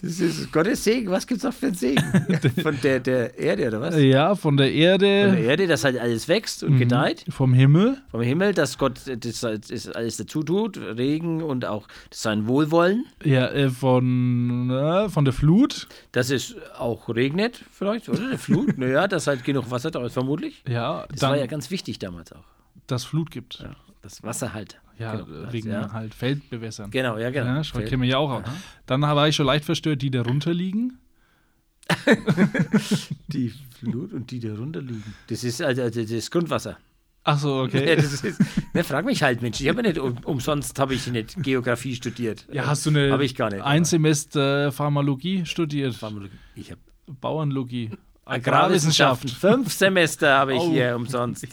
[0.00, 1.10] das ist Gottes Segen.
[1.10, 2.02] Was gibt es noch für einen Segen?
[2.62, 3.96] Von der, der Erde, oder was?
[3.98, 7.24] Ja, von der Von Erde, der Erde, dass halt alles wächst und gedeiht.
[7.28, 7.98] vom Himmel.
[8.10, 13.04] Vom Himmel, dass Gott das, das alles dazu tut, Regen und auch sein Wohlwollen.
[13.24, 15.86] Ja, äh, von, äh, von der Flut.
[16.12, 18.20] Dass es auch regnet, vielleicht, oder?
[18.20, 18.78] Eine Flut.
[18.78, 20.62] naja, dass halt genug Wasser da ist, vermutlich.
[20.68, 22.44] Ja, Das war ja ganz wichtig damals auch.
[22.86, 23.60] Das Flut gibt.
[23.60, 24.78] Ja, das Wasser halt.
[24.98, 25.92] Ja, Genau, wegen ja.
[25.92, 26.90] halt Feld bewässern.
[26.90, 27.46] Genau, ja, genau.
[27.46, 28.30] Ja, schon kennen wir ja auch.
[28.30, 28.44] aus.
[28.86, 30.98] Dann war ich schon leicht verstört, die darunter liegen.
[33.28, 35.14] Die Flut und die da runter liegen.
[35.28, 36.78] Das ist also, also das Grundwasser.
[37.24, 37.96] Ach so, Ja, okay.
[37.96, 38.38] das ist,
[38.72, 39.60] ne, frag mich halt, Mensch.
[39.60, 42.46] Ich habe ja nicht um, umsonst habe ich nicht Geografie studiert.
[42.52, 43.62] Ja, hast du eine Habe ich gar nicht.
[43.62, 45.94] ein Semester Pharmalogie studiert?
[45.94, 46.36] Pharmalogie.
[46.54, 47.90] Ich habe Bauernlogie.
[48.24, 49.28] Agrarwissenschaften.
[49.30, 50.70] Fünf Semester habe ich Oh.
[50.70, 51.46] hier umsonst.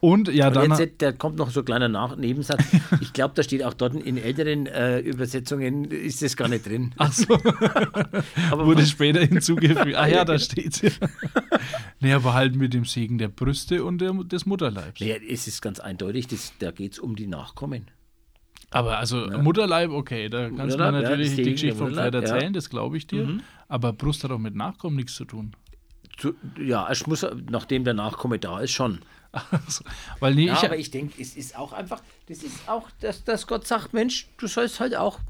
[0.00, 0.76] Und ja, Und dann.
[0.78, 2.60] jetzt, da kommt noch so ein kleiner Nach Nebensatz.
[3.00, 6.92] Ich glaube, da steht auch dort in älteren äh, Übersetzungen ist das gar nicht drin.
[6.98, 7.34] Ach so,
[8.50, 9.94] Aber wurde später hinzugefügt.
[9.94, 10.90] Ach ja, da steht's ja.
[12.00, 15.00] Nee, aber halt mit dem Segen der Brüste und der, des Mutterleibs.
[15.00, 17.86] Naja, es ist ganz eindeutig, das, da geht es um die Nachkommen.
[18.72, 22.06] Aber also Mutterleib, okay, da kannst du Mutterleib, ja, natürlich das die Geschichte vom Pferd
[22.06, 22.34] Mutterleib, ja.
[22.34, 23.38] erzählen, das glaube ich dir.
[23.68, 25.54] Aber Brust hat auch mit Nachkommen nichts zu tun.
[26.16, 29.00] Zu, ja, es muss, nachdem der Nachkomme da ist, schon.
[29.50, 29.82] Also,
[30.20, 33.24] Weil nee, Ja, ich, aber ich denke, es ist auch einfach, das ist auch, dass,
[33.24, 35.20] dass Gott sagt, Mensch, du sollst halt auch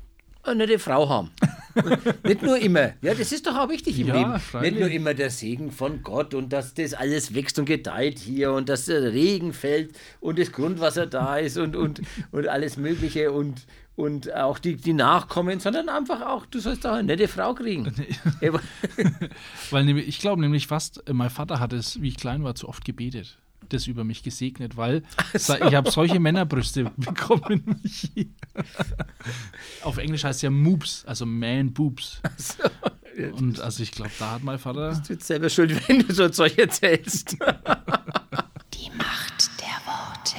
[0.42, 1.30] eine nette Frau haben.
[2.24, 2.92] nicht nur immer.
[3.00, 4.40] Ja, das ist doch auch wichtig im Ja, Leben.
[4.40, 4.72] freilich.
[4.72, 8.52] Nicht nur immer der Segen von Gott und dass das alles wächst und gedeiht hier
[8.52, 13.32] und dass der Regen fällt und das Grundwasser da ist und, und, und alles Mögliche
[13.32, 17.54] und, und auch die, die Nachkommen, sondern einfach auch, du sollst auch eine nette Frau
[17.54, 17.92] kriegen.
[19.70, 22.68] Weil ich glaube nämlich fast, äh, mein Vater hat es, wie ich klein war, zu
[22.68, 23.38] oft gebetet.
[23.72, 25.02] Das über mich gesegnet, weil
[25.34, 27.80] sa- ich habe solche Männerbrüste bekommen.
[29.82, 32.20] Auf Englisch heißt es ja Moobs, also Man Boobs.
[33.34, 34.92] Und also ich glaube, da hat mein Vater.
[34.94, 37.32] Du bist selber schuld, wenn du so ein Zeug erzählst.
[37.32, 40.36] Die Macht der Worte.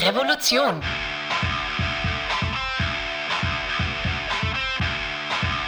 [0.00, 0.80] Revolution.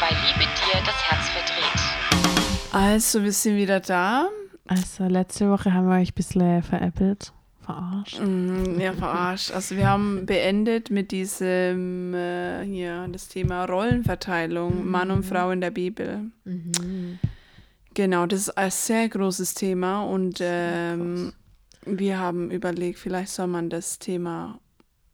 [0.00, 2.72] Weil Liebe dir das Herz verdreht.
[2.72, 4.28] Also, wir sind wieder da.
[4.68, 8.20] Also letzte Woche haben wir euch ein bisschen veräppelt, verarscht.
[8.20, 9.52] Mm, Ja, verarscht.
[9.52, 15.60] Also, wir haben beendet mit diesem, äh, hier, das Thema Rollenverteilung, Mann und Frau in
[15.60, 16.30] der Bibel.
[17.94, 21.32] Genau, das ist ein sehr großes Thema und ähm,
[21.84, 24.60] wir haben überlegt, vielleicht soll man das Thema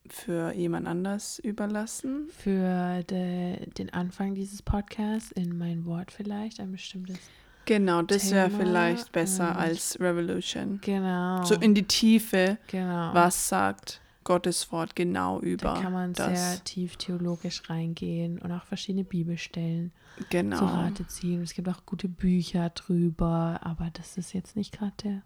[0.08, 2.28] für jemand anders überlassen.
[2.36, 7.18] Für de, den Anfang dieses Podcasts in mein Wort vielleicht, ein bestimmtes.
[7.64, 10.80] Genau, das wäre vielleicht besser als Revolution.
[10.82, 11.44] Genau.
[11.44, 13.14] So in die Tiefe, genau.
[13.14, 16.38] was sagt Gottes Wort genau über Da kann man das.
[16.54, 20.64] sehr tief theologisch reingehen und auch verschiedene Bibelstellen zu genau.
[20.64, 21.42] Rate ziehen.
[21.42, 25.22] Es gibt auch gute Bücher drüber, aber das ist jetzt nicht gerade der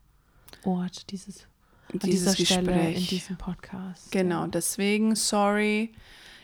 [0.65, 1.47] Ort dieses,
[1.93, 2.97] Dieses dieser Stelle Gespräch.
[2.99, 4.11] in diesem Podcast.
[4.13, 4.49] Genau, Ja.
[4.49, 5.93] deswegen, sorry.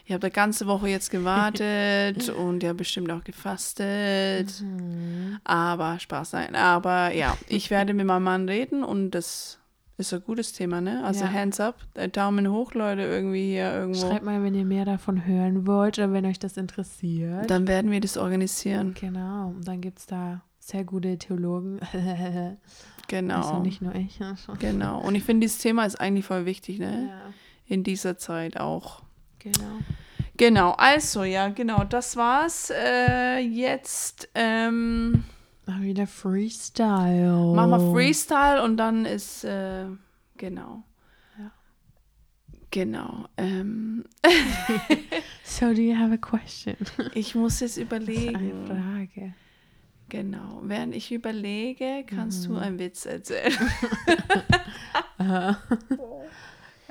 [0.05, 4.61] Ich habe eine ganze Woche jetzt gewartet und ja bestimmt auch gefastet.
[4.61, 5.39] Mhm.
[5.45, 6.55] Aber Spaß sein.
[6.57, 9.59] Aber ja, ich werde mit meinem Mann reden und das
[9.99, 11.05] ist ein gutes Thema, ne?
[11.05, 11.33] Also Ja.
[11.33, 14.01] Hands up, äh, Daumen hoch, Leute, irgendwie hier irgendwo.
[14.09, 17.51] Schreibt mal, wenn ihr mehr davon hören wollt oder wenn euch das interessiert.
[17.51, 18.95] Dann werden wir das organisieren.
[18.99, 21.81] Genau, und dann gibt es da sehr gute Theologen.
[23.09, 23.37] Genau.
[23.37, 24.21] Also nicht nur ich.
[24.59, 24.99] Genau.
[25.01, 27.09] Und ich finde, dieses Thema ist eigentlich voll wichtig, ne?
[27.11, 27.33] Ja,
[27.67, 29.03] In dieser Zeit auch.
[29.43, 29.79] Genau.
[30.37, 32.71] Genau, also ja, genau, das war's.
[32.71, 35.25] Äh, jetzt ähm,
[35.67, 37.53] Mal wieder Freestyle.
[37.55, 39.85] machen wir Freestyle und dann ist, äh,
[40.37, 40.83] genau.
[41.39, 41.53] Ja.
[42.71, 43.27] Genau.
[43.37, 44.05] Ähm,
[45.45, 46.77] So, do you have a question?
[47.15, 48.67] ich muss jetzt Eine überlegen.
[48.67, 49.35] Frage.
[50.09, 50.61] Genau.
[50.65, 52.55] Während ich überlege, kannst Mhm.
[52.55, 53.53] du einen Witz erzählen.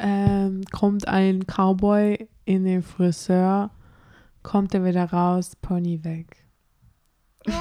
[0.03, 3.71] Ähm, kommt ein Cowboy in den Friseur,
[4.43, 6.38] kommt er wieder raus, Pony weg.
[7.45, 7.54] Und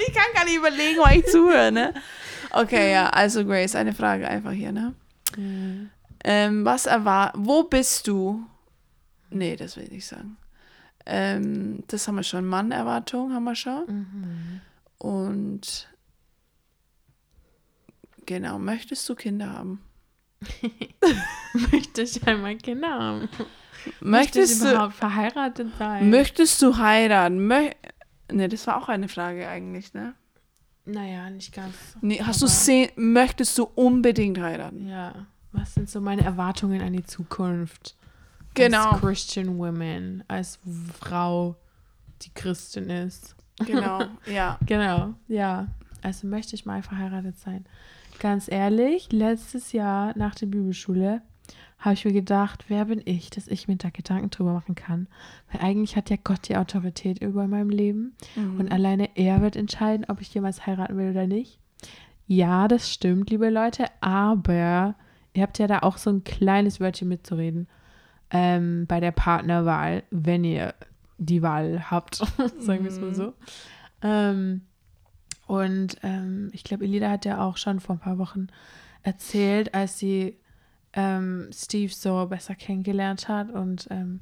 [0.00, 1.94] ich kann gar nicht überlegen, weil ich zuhöre, ne?
[2.50, 4.94] Okay, ja, also Grace, eine Frage einfach hier, ne?
[6.24, 8.44] Ähm, was erwar wo bist du?
[9.30, 10.36] Nee, das will ich nicht sagen.
[11.06, 12.46] Ähm, das haben wir schon.
[12.46, 13.82] Mann-Erwartung haben wir schon.
[14.98, 15.88] Und
[18.26, 19.80] genau, möchtest du Kinder haben?
[21.72, 23.20] Möchte ich einmal Kinder haben?
[24.00, 24.04] Möchte
[24.40, 26.10] Möchtest ich du, überhaupt verheiratet sein?
[26.10, 27.46] möchtest du heiraten?
[27.46, 27.70] Mö
[28.30, 30.14] ne, das war auch eine Frage eigentlich, ne?
[30.84, 31.74] naja, nicht ganz.
[32.00, 34.88] Nee, hast du Aber- se- möchtest du unbedingt heiraten?
[34.88, 35.26] Ja.
[35.52, 37.96] Was sind so meine Erwartungen an die Zukunft?
[38.54, 38.90] Genau.
[38.92, 40.58] Als Christian Women, als
[40.98, 41.56] Frau,
[42.22, 43.34] die Christin ist.
[43.64, 44.58] Genau, ja.
[44.66, 45.68] Genau, ja.
[46.02, 47.66] Also möchte ich mal verheiratet sein.
[48.18, 51.22] Ganz ehrlich, letztes Jahr nach der Bibelschule
[51.78, 55.06] habe ich mir gedacht, wer bin ich, dass ich mir da Gedanken drüber machen kann.
[55.52, 58.16] Weil eigentlich hat ja Gott die Autorität über meinem Leben.
[58.58, 61.60] Und alleine er wird entscheiden, ob ich jemals heiraten will oder nicht.
[62.26, 64.96] Ja, das stimmt, liebe Leute, aber
[65.32, 67.68] ihr habt ja da auch so ein kleines Wörtchen mitzureden
[68.30, 70.74] ähm, bei der Partnerwahl, wenn ihr
[71.16, 72.16] die Wahl habt,
[72.58, 73.32] sagen wir es mal so.
[74.02, 74.62] Ähm,
[75.48, 78.48] und ähm, ich glaube, Elida hat ja auch schon vor ein paar Wochen
[79.02, 80.36] erzählt, als sie
[80.92, 84.20] ähm, Steve so besser kennengelernt hat und ähm,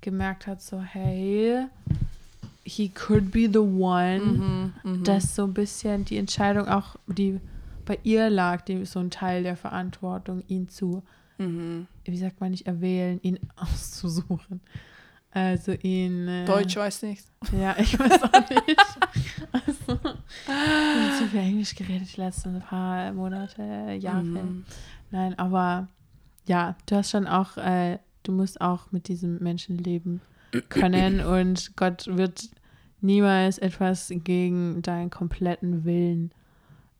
[0.00, 1.66] gemerkt hat, so, hey,
[2.64, 4.72] he could be the one,
[5.04, 7.40] dass so ein bisschen die Entscheidung auch, die
[7.84, 11.02] bei ihr lag, die, so ein Teil der Verantwortung, ihn zu,
[12.04, 14.60] wie sagt man nicht, erwählen, ihn auszusuchen.
[15.32, 16.26] Also ihn.
[16.26, 17.24] Äh, Deutsch weiß nicht.
[17.52, 18.76] ja, ich weiß auch nicht.
[19.52, 19.98] Also,
[20.46, 23.62] ich habe zu viel Englisch geredet die letzten paar Monate,
[23.98, 24.62] Jahre.
[25.10, 25.88] Nein, aber
[26.46, 30.20] ja, du hast schon auch, äh, du musst auch mit diesem Menschen leben
[30.68, 32.48] können und Gott wird
[33.00, 36.30] niemals etwas gegen deinen kompletten Willen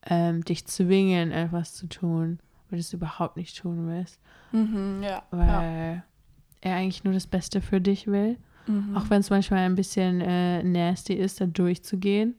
[0.06, 4.18] ähm, dich zwingen, etwas zu tun, weil du es überhaupt nicht tun willst,
[4.52, 5.22] Mhm, ja.
[5.30, 6.02] weil ja.
[6.60, 8.36] Er eigentlich nur das Beste für dich will.
[8.66, 8.96] Mhm.
[8.96, 12.36] Auch wenn es manchmal ein bisschen äh, nasty ist, da durchzugehen.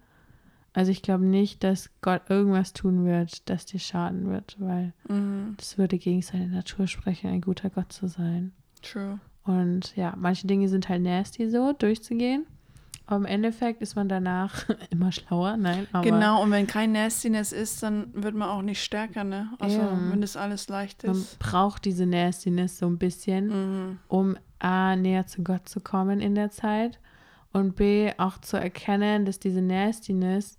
[0.74, 5.56] Also ich glaube nicht, dass Gott irgendwas tun wird, das dir schaden wird, weil Mhm.
[5.58, 8.54] das würde gegen seine Natur sprechen, ein guter Gott zu sein.
[8.82, 9.20] True.
[9.44, 12.46] Und ja, manche Dinge sind halt nasty so, durchzugehen.
[13.12, 17.84] Aber im Endeffekt ist man danach immer schlauer, nein, Genau, und wenn kein Nastiness ist,
[17.84, 19.50] dann wird man auch nicht stärker, ne?
[19.60, 19.92] Also, Ja.
[20.10, 21.38] wenn das alles leicht man ist.
[21.38, 23.48] braucht diese Nastiness so ein bisschen,
[23.90, 24.00] Mhm.
[24.08, 27.00] um A, näher zu Gott zu kommen in der Zeit
[27.52, 30.58] und B, auch zu erkennen, dass diese Nastiness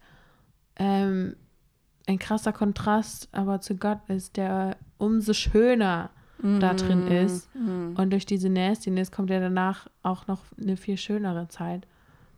[0.76, 1.36] ähm,
[2.06, 6.10] ein krasser Kontrast aber zu Gott ist, der umso schöner
[6.58, 7.48] da drin ist.
[7.54, 7.94] Mhm.
[7.96, 11.86] Und durch diese Nastiness kommt ja danach auch noch eine viel schönere Zeit,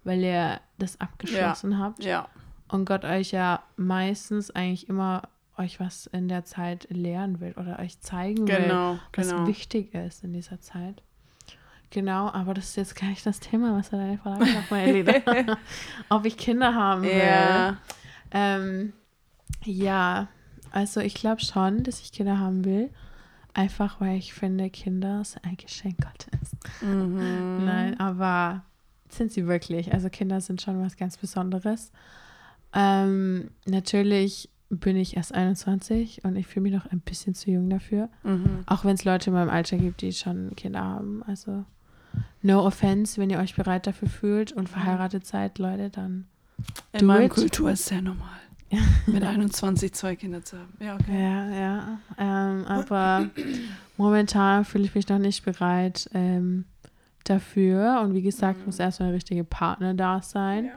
[0.05, 2.29] weil ihr das abgeschlossen habt Ja.
[2.69, 5.23] und Gott euch ja meistens eigentlich immer
[5.57, 9.47] euch was in der Zeit lehren will oder euch zeigen will, Genau, was genau.
[9.47, 11.03] wichtig ist in dieser Zeit.
[11.91, 15.57] Genau, aber das ist jetzt gar nicht das Thema, was war deine Frage nochmal, Elena?
[16.09, 17.17] Ob ich Kinder haben will.
[17.17, 17.77] Ja.
[18.33, 18.93] Ähm,
[19.65, 20.27] ja,
[20.73, 22.91] also ich glaube schon, dass ich Kinder haben will.
[23.57, 26.51] Einfach weil ich finde, Kinder sind ein Geschenk Gottes.
[26.81, 27.65] Mhm.
[27.65, 28.63] Nein, aber
[29.17, 29.93] sind sie wirklich?
[29.93, 31.93] Also Kinder sind schon was ganz Besonderes.
[32.73, 37.71] Ähm, natürlich bin ich erst 21 und ich fühle mich noch ein bisschen zu jung
[37.71, 38.09] dafür.
[38.23, 38.65] Mhm.
[38.67, 41.23] Auch wenn es Leute in meinem Alter gibt, die schon Kinder haben.
[41.25, 41.65] Also
[42.43, 46.27] no offense, wenn ihr euch bereit dafür fühlt und verheiratet seid, Leute, dann
[46.93, 47.29] In meiner.
[47.29, 48.41] Kultur ist es sehr normal.
[49.07, 50.73] Mit 21 zwei Kinder zu haben.
[50.81, 51.23] Ja, okay.
[51.23, 51.99] Ja, ja.
[52.19, 53.31] Ähm, aber
[53.97, 56.65] momentan fühle ich mich noch nicht bereit ähm,
[57.25, 58.01] dafür.
[58.03, 60.67] Und wie gesagt, muss erstmal der richtige Partner da sein.
[60.67, 60.73] Ja.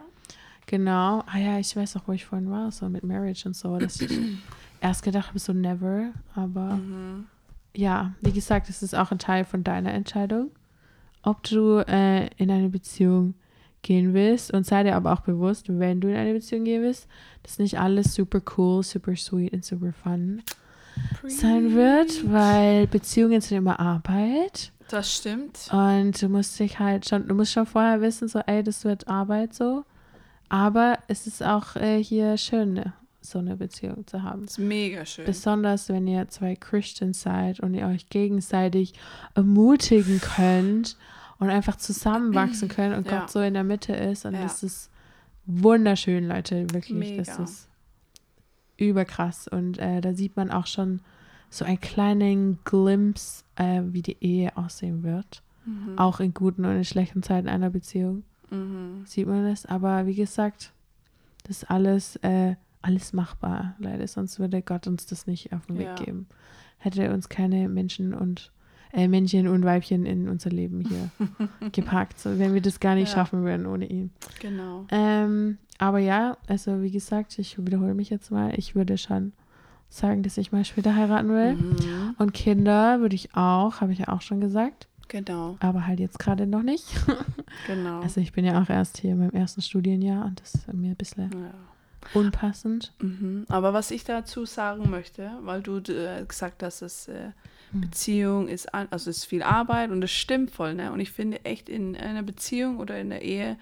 [0.65, 1.23] Genau.
[1.27, 4.01] Ah ja, ich weiß auch, wo ich vorhin war, so mit Marriage und so, dass
[4.01, 4.11] ich
[4.81, 6.11] erst gedacht habe, so never.
[6.35, 7.25] Aber Mhm.
[7.75, 10.51] ja, wie gesagt, es ist auch ein Teil von deiner Entscheidung,
[11.23, 13.35] ob du äh, in eine Beziehung
[13.81, 14.51] gehen willst.
[14.53, 17.07] Und sei dir aber auch bewusst, wenn du in eine Beziehung gehen willst,
[17.43, 20.41] dass nicht alles super cool, super sweet und super fun
[21.27, 24.71] sein wird, weil Beziehungen sind immer Arbeit.
[24.89, 25.69] Das stimmt.
[25.71, 29.07] Und du musst dich halt schon, du musst schon vorher wissen, so, ey, das wird
[29.07, 29.83] Arbeit so.
[30.49, 34.43] Aber es ist auch äh, hier schön, ne, so eine Beziehung zu haben.
[34.43, 35.25] Das ist mega schön.
[35.25, 38.93] Besonders wenn ihr zwei Christians seid und ihr euch gegenseitig
[39.35, 40.95] ermutigen könnt
[41.39, 43.19] und einfach zusammenwachsen könnt und Ja.
[43.19, 44.25] Gott so in der Mitte ist.
[44.25, 44.43] Und Ja.
[44.43, 44.89] das ist
[45.45, 46.97] wunderschön, Leute, wirklich.
[46.97, 47.23] Mega.
[47.23, 47.69] Das ist
[48.77, 49.47] überkrass.
[49.49, 51.01] Und äh, da sieht man auch schon
[51.49, 55.41] so einen kleinen Glimpse, äh, wie die Ehe aussehen wird.
[55.65, 55.97] Mhm.
[55.97, 59.03] Auch in guten und in schlechten Zeiten einer Beziehung Mhm.
[59.05, 59.65] sieht man das.
[59.65, 60.71] Aber wie gesagt,
[61.43, 64.07] das ist alles, äh, alles machbar, leider.
[64.07, 65.95] Sonst würde Gott uns das nicht auf den Weg Ja.
[65.95, 66.27] geben.
[66.77, 68.51] Hätte er uns keine Menschen und
[68.93, 71.11] äh, Männchen und Weibchen in unser Leben hier
[71.73, 73.15] gepackt, so, wenn wir das gar nicht Ja.
[73.15, 74.11] schaffen würden ohne ihn.
[74.39, 74.85] Genau.
[74.91, 79.33] Ähm, aber ja, also wie gesagt, ich wiederhole mich jetzt mal, ich würde schon
[79.89, 81.55] sagen, dass ich mal später heiraten will.
[81.55, 82.15] Mhm.
[82.17, 84.87] Und Kinder würde ich auch, habe ich ja auch schon gesagt.
[85.07, 86.85] Genau, Aber halt jetzt gerade noch nicht.
[87.67, 88.01] genau.
[88.01, 90.91] Also ich bin ja auch erst hier in meinem ersten Studienjahr und das ist mir
[90.91, 91.53] ein bisschen ja.
[92.13, 92.91] unpassend.
[93.01, 93.45] Mhm.
[93.47, 97.31] Aber was ich dazu sagen möchte, weil du äh, gesagt hast, dass äh,
[97.71, 100.91] Beziehung ist, also ist viel Arbeit und das stimmt voll, ne?
[100.91, 103.57] Und ich finde echt in einer Beziehung oder in der Ehe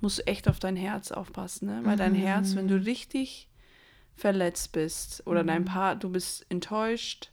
[0.00, 1.80] musst du echt auf dein Herz aufpassen, ne?
[1.84, 3.48] Weil dein Herz, wenn du richtig
[4.20, 7.30] verletzt bist oder dein Paar, du bist enttäuscht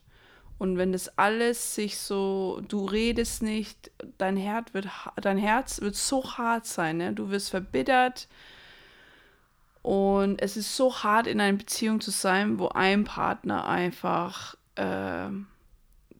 [0.58, 5.94] und wenn das alles sich so, du redest nicht, dein Herz wird, dein Herz wird
[5.94, 7.12] so hart sein, ne?
[7.12, 8.26] Du wirst verbittert
[9.82, 15.46] und es ist so hart, in einer Beziehung zu sein, wo ein Partner einfach ähm,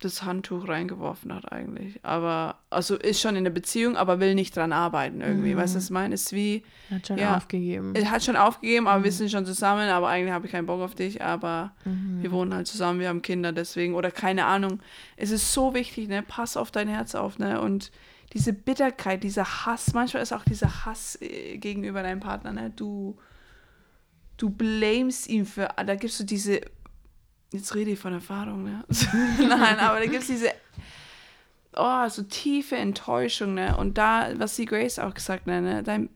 [0.00, 1.98] das Handtuch reingeworfen hat eigentlich.
[2.04, 5.56] Aber, also ist schon in der Beziehung, aber will nicht dran arbeiten irgendwie.
[5.56, 6.14] Weißt du, was ich meine?
[6.14, 7.36] Ist wie, Hat schon Ja.
[7.36, 7.94] aufgegeben.
[8.10, 10.94] hat schon aufgegeben, aber wir sind schon zusammen, aber eigentlich habe ich keinen Bock auf
[10.94, 14.80] dich, aber wir wohnen halt zusammen, wir haben Kinder deswegen oder keine Ahnung.
[15.16, 16.22] Es ist so wichtig, ne?
[16.22, 17.60] Pass auf dein Herz auf, ne?
[17.60, 17.90] Und
[18.34, 22.70] diese Bitterkeit, dieser Hass, manchmal ist auch dieser Hass äh, gegenüber deinem Partner, ne?
[22.76, 23.16] Du,
[24.36, 26.60] du blamest ihn für, da gibst du diese,
[27.52, 28.84] jetzt rede ich von Erfahrung, ne?
[29.38, 30.50] Nein, aber da gibt es diese,
[31.76, 33.76] oh, so tiefe Enttäuschung, ne?
[33.76, 35.82] Und da, was die Grace auch gesagt hat, ne?
[35.82, 36.10] Dein,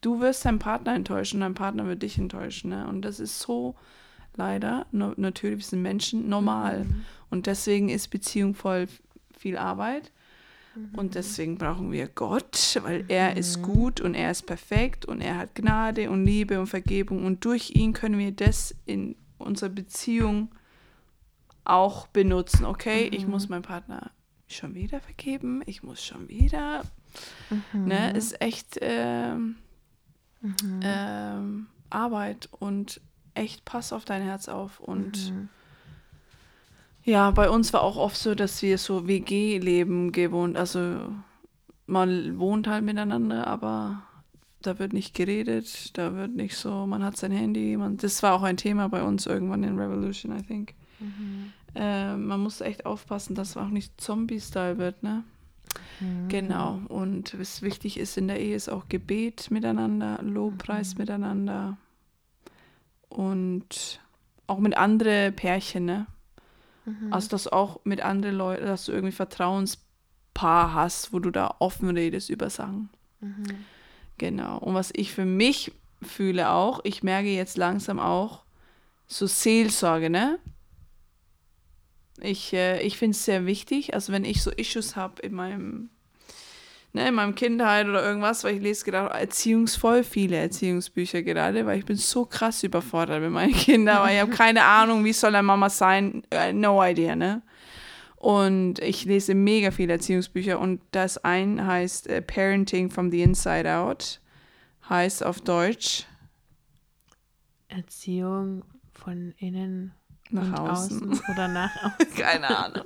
[0.00, 2.86] du wirst deinen Partner enttäuschen, dein Partner wird dich enttäuschen, ne?
[2.88, 3.76] Und das ist so
[4.36, 6.86] leider, no, natürlich, sind Menschen, normal.
[7.30, 8.86] Und deswegen ist Beziehung voll
[9.36, 10.12] viel Arbeit.
[10.96, 15.36] Und deswegen brauchen wir Gott, weil er ist gut und er ist perfekt und er
[15.36, 17.24] hat Gnade und Liebe und Vergebung.
[17.26, 20.50] Und durch ihn können wir das in unserer Beziehung
[21.64, 22.64] auch benutzen.
[22.64, 24.10] Okay, ich muss meinem Partner
[24.48, 26.82] schon wieder vergeben, ich muss schon wieder.
[27.72, 29.56] Ne, ist echt ähm,
[30.82, 33.00] ähm, Arbeit und
[33.34, 34.80] echt pass auf dein Herz auf.
[34.80, 35.32] Und
[37.02, 41.12] ja, bei uns war auch oft so, dass wir so WG-Leben gewohnt, also
[41.86, 44.02] man wohnt halt miteinander, aber
[44.62, 48.34] da wird nicht geredet, da wird nicht so, man hat sein Handy, man, das war
[48.34, 50.74] auch ein Thema bei uns irgendwann in Revolution, I think.
[51.74, 55.24] Äh, man muss echt aufpassen, dass es auch nicht Zombie-Style wird, ne?
[56.28, 56.80] Genau.
[56.88, 61.76] Und was wichtig ist in der Ehe, ist auch Gebet miteinander, Lobpreis miteinander
[63.08, 64.00] und
[64.46, 66.06] auch mit anderen Pärchen, ne?
[67.10, 71.54] Also, dass du auch mit anderen Leuten, dass du irgendwie Vertrauenspaar hast, wo du da
[71.60, 72.88] offen redest über Sachen.
[74.18, 74.58] Genau.
[74.58, 75.72] Und was ich für mich
[76.02, 78.42] fühle auch, ich merke jetzt langsam auch
[79.06, 80.38] so Seelsorge, ne?
[82.22, 85.90] Ich, äh, ich finde es sehr wichtig, also wenn ich so Issues habe in meinem,
[86.92, 91.78] ne, in meinem Kindheit oder irgendwas, weil ich lese gerade erziehungsvoll viele Erziehungsbücher gerade, weil
[91.78, 95.34] ich bin so krass überfordert mit meinen Kindern, weil ich habe keine Ahnung, wie soll
[95.34, 97.42] eine Mama sein, äh, no idea, ne?
[98.16, 103.72] Und ich lese mega viele Erziehungsbücher und das ein heißt äh, Parenting from the Inside
[103.74, 104.20] Out,
[104.88, 106.04] heißt auf Deutsch
[107.68, 109.94] Erziehung von innen
[110.32, 111.10] nach außen.
[111.10, 112.14] außen oder nach außen.
[112.16, 112.84] Keine Ahnung.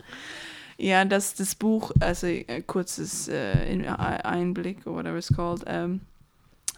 [0.76, 6.00] Ja, das das Buch, also äh, kurzes äh, in, Einblick oder whatever it's called, ähm,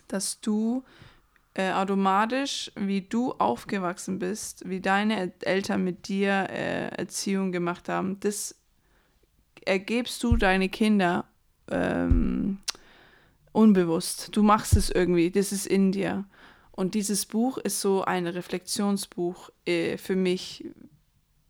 [0.09, 0.85] dass du
[1.55, 7.89] äh, automatisch, wie du aufgewachsen bist, wie deine El- Eltern mit dir äh, Erziehung gemacht
[7.89, 8.55] haben, das
[9.64, 11.25] ergebst du deine Kinder
[11.71, 12.59] ähm,
[13.53, 14.37] unbewusst.
[14.37, 16.25] Du machst es irgendwie, das ist in dir.
[16.77, 20.64] Und dieses Buch ist so ein Reflexionsbuch äh, für mich.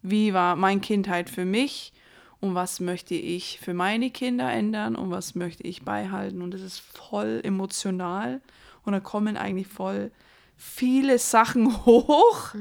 [0.02, 1.92] Wie war meine Kindheit für mich
[2.40, 6.42] und was möchte ich für meine Kinder ändern und was möchte ich beibehalten.
[6.42, 8.40] Und es ist voll emotional
[8.84, 10.12] und da kommen eigentlich voll
[10.56, 12.54] viele Sachen hoch.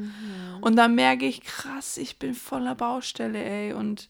[0.62, 3.74] Und dann merke ich, krass, ich bin voller Baustelle, ey.
[3.74, 4.10] Und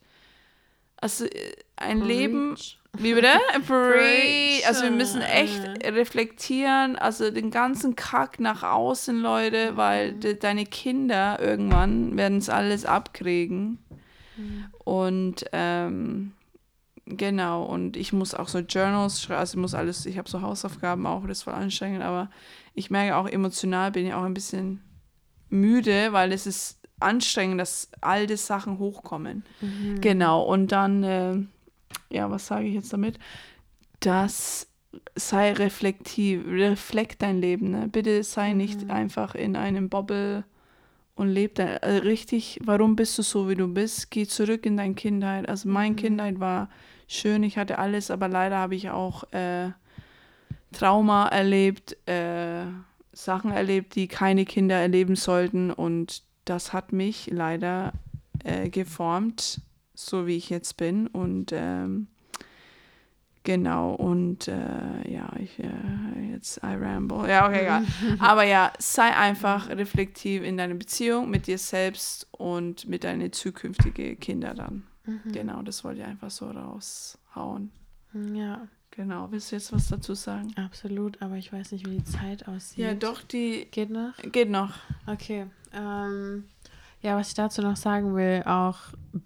[0.97, 2.55] also äh, ein Leben.
[2.97, 3.27] Wie bitte?
[3.67, 4.67] Preach.
[4.67, 10.65] Also wir müssen echt reflektieren, also den ganzen Kack nach außen, Leute, weil de, deine
[10.65, 13.79] Kinder irgendwann werden es alles abkriegen.
[14.83, 16.33] Und ähm,
[17.05, 20.41] genau, und ich muss auch so Journals schreiben, also ich muss alles, ich habe so
[20.41, 22.29] Hausaufgaben auch, das war anstrengend, aber
[22.73, 24.81] ich merke auch emotional bin ich auch ein bisschen
[25.49, 29.43] müde, weil es ist anstrengend, dass all die Sachen hochkommen.
[30.01, 31.37] Genau, und dann, äh,
[32.15, 33.19] ja, was sage ich jetzt damit?
[33.99, 34.67] Das
[35.15, 37.87] sei reflektiv, reflekt dein Leben, ne?
[37.91, 40.45] Bitte sei nicht einfach in einem Bubble
[41.15, 44.11] und leb dein, äh, richtig, warum bist du so, wie du bist?
[44.11, 45.47] Geh zurück in deine Kindheit.
[45.47, 46.69] Also meine Kindheit war
[47.07, 49.71] schön, ich hatte alles, aber leider habe ich auch äh,
[50.71, 52.65] Trauma erlebt, äh,
[53.13, 57.93] Sachen erlebt, die keine Kinder erleben sollten und das hat mich leider
[58.43, 59.61] äh, geformt,
[59.95, 61.07] so wie ich jetzt bin.
[61.07, 62.07] Und ähm,
[63.43, 67.29] genau, und äh, ja, ich äh, jetzt I ramble.
[67.29, 67.85] Ja, okay, egal.
[68.19, 74.19] Aber ja, sei einfach reflektiv in deiner Beziehung mit dir selbst und mit deinen zukünftigen
[74.19, 74.83] Kindern dann.
[75.31, 77.71] Genau, das wollte ich einfach so raushauen.
[78.33, 80.53] Ja, Genau, willst du jetzt was dazu sagen?
[80.55, 81.21] absolut.
[81.21, 82.77] Aber ich weiß nicht, wie die Zeit aussieht.
[82.77, 84.15] Ja, doch, die Geht noch?
[84.31, 84.73] geht noch.
[85.05, 85.47] Okay.
[85.73, 86.45] Ähm,
[87.05, 88.77] ja, was ich dazu noch sagen will, auch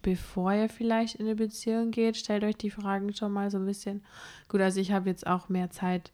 [0.01, 3.65] bevor ihr vielleicht in eine Beziehung geht, stellt euch die Fragen schon mal so ein
[3.65, 4.03] bisschen.
[4.49, 6.11] Gut, also ich habe jetzt auch mehr Zeit,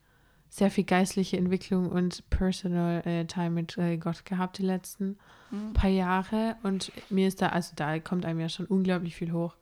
[0.47, 5.17] sehr viel geistliche Entwicklung und Personal äh, Time mit äh, Gott gehabt die letzten
[5.73, 6.55] paar Jahre.
[6.63, 9.55] Und mir ist da, also da kommt einem ja schon unglaublich viel hoch.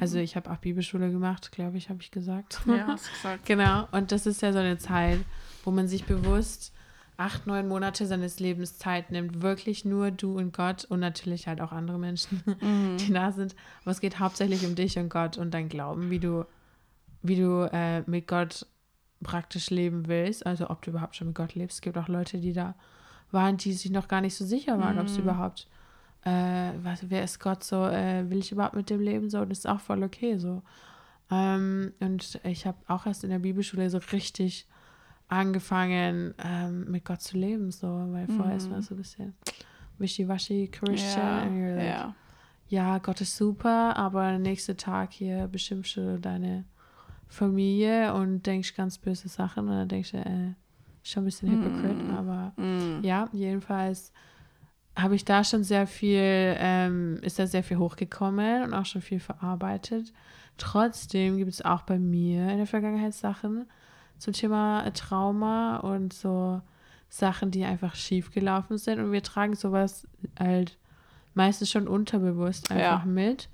[0.00, 2.60] Also ich habe auch Bibelschule gemacht, glaube ich, habe ich gesagt.
[2.66, 3.46] Ja, hast du gesagt.
[3.46, 5.20] Genau, und das ist ja so eine Zeit,
[5.64, 6.72] wo man sich bewusst
[7.20, 11.60] acht, neun Monate seines Lebens Zeit nimmt, wirklich nur du und Gott und natürlich halt
[11.60, 12.42] auch andere Menschen,
[12.98, 13.54] die da sind.
[13.82, 16.46] Aber es geht hauptsächlich um dich und Gott und dein Glauben, wie du,
[17.22, 18.66] wie du äh, mit Gott
[19.22, 21.76] praktisch leben willst, also ob du überhaupt schon mit Gott lebst.
[21.76, 22.74] Es gibt auch Leute, die da
[23.30, 25.68] waren, die sich noch gar nicht so sicher waren, ob sie überhaupt,
[26.24, 29.58] äh, was, wer ist Gott so, äh, will ich überhaupt mit dem leben so, das
[29.58, 30.62] ist auch voll okay so.
[31.30, 34.66] Ähm, und ich habe auch erst in der Bibelschule so richtig
[35.30, 39.34] angefangen, ähm, mit Gott zu leben, so, weil vorher ist man so ein bisschen
[39.98, 41.60] wischiwaschi Christian.
[41.60, 42.14] Ja, like, ja.
[42.68, 46.64] ja, Gott ist super, aber nächsten Tag hier beschimpfst du deine
[47.28, 50.54] Familie und denkst ganz böse Sachen und dann denkst du, äh,
[51.02, 52.52] schon ein bisschen hypocrite, aber
[53.02, 54.12] ja, jedenfalls
[54.96, 56.20] habe ich da schon sehr viel,
[56.58, 60.12] ähm, ist da sehr viel hochgekommen und auch schon viel verarbeitet.
[60.58, 63.66] Trotzdem gibt es auch bei mir in der Vergangenheit Sachen
[64.20, 66.60] zum Thema äh, Trauma und so
[67.08, 70.06] Sachen, die einfach schief gelaufen sind und wir tragen sowas
[70.38, 70.78] halt
[71.34, 73.10] meistens schon unterbewusst einfach Ja.
[73.10, 73.48] mit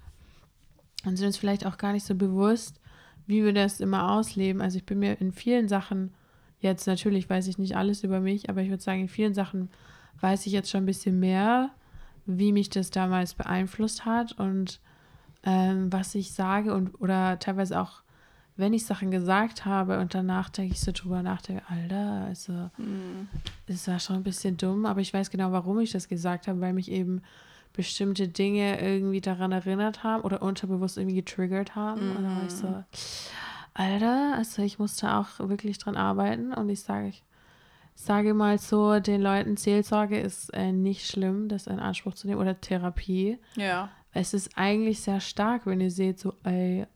[1.05, 2.81] und sind uns vielleicht auch gar nicht so bewusst,
[3.27, 4.61] wie wir das immer ausleben.
[4.61, 6.13] Also ich bin mir in vielen Sachen
[6.59, 9.71] jetzt natürlich weiß ich nicht alles über mich, aber ich würde sagen, in vielen Sachen
[10.21, 11.71] weiß ich jetzt schon ein bisschen mehr,
[12.25, 14.81] wie mich das damals beeinflusst hat und
[15.45, 18.01] ähm, was ich sage und oder teilweise auch,
[18.57, 22.71] wenn ich Sachen gesagt habe und danach denke ich so drüber nachdenke, Alter, also
[23.67, 26.61] es war schon ein bisschen dumm, aber ich weiß genau, warum ich das gesagt habe,
[26.61, 27.23] weil mich eben
[27.75, 32.17] bestimmte Dinge irgendwie daran erinnert haben oder unterbewusst irgendwie getriggert haben.
[32.17, 32.85] Und dann war ich so,
[33.75, 37.23] Alter, also ich musste auch wirklich dran arbeiten und ich sage, ich
[37.95, 42.41] sage mal so, den Leuten Seelsorge ist äh, nicht schlimm, das in Anspruch zu nehmen
[42.41, 43.39] oder Therapie.
[43.55, 43.91] Ja.
[44.13, 46.87] Es ist eigentlich sehr stark, wenn ihr seht, so, ey,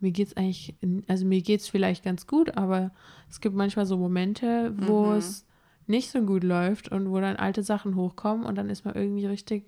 [0.00, 0.74] mir geht's eigentlich,
[1.08, 2.90] also mir geht's vielleicht ganz gut, aber
[3.28, 5.46] es gibt manchmal so Momente, wo es
[5.86, 9.26] nicht so gut läuft und wo dann alte Sachen hochkommen und dann ist man irgendwie
[9.26, 9.64] richtig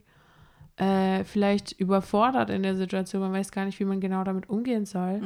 [0.76, 3.20] äh, vielleicht überfordert in der Situation.
[3.22, 5.20] Man weiß gar nicht, wie man genau damit umgehen soll,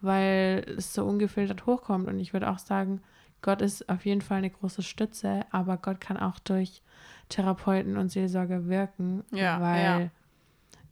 [0.00, 2.08] weil es so ungefiltert hochkommt.
[2.08, 3.00] Und ich würde auch sagen,
[3.42, 6.82] Gott ist auf jeden Fall eine große Stütze, aber Gott kann auch durch
[7.28, 10.10] Therapeuten und Seelsorger wirken, Ja, weil ja.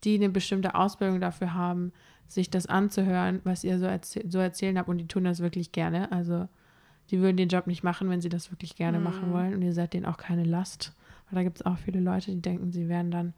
[0.04, 1.92] die eine bestimmte Ausbildung dafür haben,
[2.30, 4.88] sich das anzuhören, was ihr so, erzäh so erzählen habt.
[4.88, 6.12] Und die tun das wirklich gerne.
[6.12, 6.48] Also
[7.10, 9.54] die würden den Job nicht machen, wenn sie das wirklich gerne machen wollen.
[9.54, 10.92] Und ihr seid denen auch keine Last.
[11.28, 13.34] Weil da gibt es auch viele Leute, die denken, sie wären dann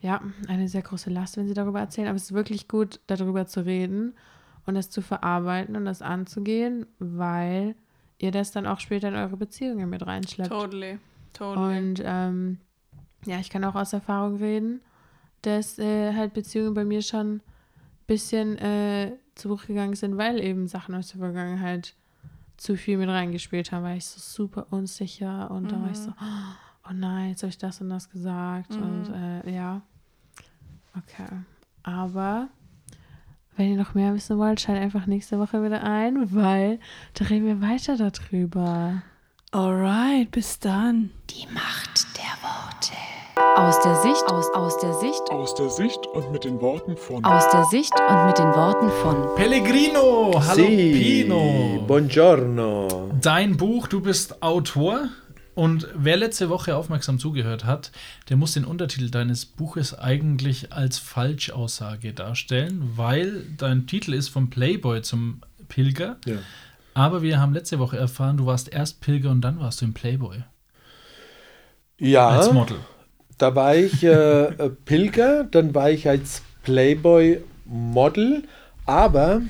[0.00, 2.06] ja eine sehr große Last, wenn sie darüber erzählen.
[2.06, 4.14] Aber es ist wirklich gut, darüber zu reden
[4.66, 7.74] und das zu verarbeiten und das anzugehen, weil
[8.18, 10.52] ihr das dann auch später in eure Beziehungen mit reinschleppt.
[10.52, 10.98] Totally.
[11.32, 11.78] Totally.
[11.78, 12.58] Und ähm,
[13.24, 14.80] ja, ich kann auch aus Erfahrung reden,
[15.42, 17.40] dass äh, halt Beziehungen bei mir schon
[18.06, 21.94] bisschen äh, zu Bruch gegangen sind, weil eben Sachen aus der Vergangenheit
[22.56, 26.12] zu viel mit reingespielt haben, weil ich so super unsicher und da war ich so,
[26.88, 29.82] oh nein, jetzt habe ich das und das gesagt und äh, ja.
[30.96, 31.28] Okay.
[31.82, 32.48] Aber
[33.56, 36.78] wenn ihr noch mehr wissen wollt, schaltet einfach nächste Woche wieder ein, weil
[37.14, 39.02] da reden wir weiter darüber.
[39.50, 41.10] Alright, bis dann.
[41.30, 42.11] Die Macht.
[43.62, 47.24] Aus der Sicht, aus, aus der Sicht, Aus der Sicht und mit den Worten von
[47.24, 51.84] aus der Sicht und mit den Worten von Pellegrino, hallo Sì, Pino.
[51.86, 53.12] Buongiorno.
[53.20, 55.10] Dein Buch, du bist Autor.
[55.54, 57.92] Und wer letzte Woche aufmerksam zugehört hat,
[58.28, 64.50] der muss den Untertitel deines Buches eigentlich als Falschaussage darstellen, weil dein Titel ist vom
[64.50, 66.16] Playboy zum Pilger.
[66.26, 66.38] Ja.
[66.94, 69.94] Aber wir haben letzte Woche erfahren, du warst erst Pilger und dann warst du im
[69.94, 70.42] Playboy
[71.98, 72.78] Ja, als Model.
[73.42, 78.44] Da war ich äh, äh, Pilger, dann war ich als Playboy Model,
[78.86, 79.42] aber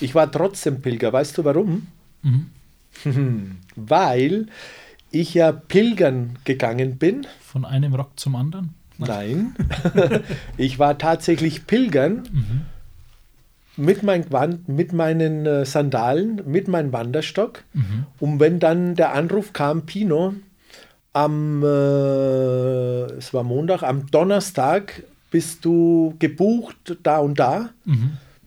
[0.00, 1.12] ich war trotzdem Pilger.
[1.12, 1.86] Weißt du warum?
[3.76, 4.46] Weil
[5.10, 7.26] ich ja pilgern gegangen bin.
[7.42, 8.72] Von einem Rock zum anderen.
[8.96, 9.54] Nein.
[10.56, 12.22] ich war tatsächlich pilgern
[13.76, 17.64] mit, mein Gewand, mit meinen äh, Sandalen, mit meinem Wanderstock.
[18.18, 20.32] Und wenn dann der Anruf kam, Pino,
[21.16, 27.70] am, äh, es war Montag, am Donnerstag bist du gebucht da und da.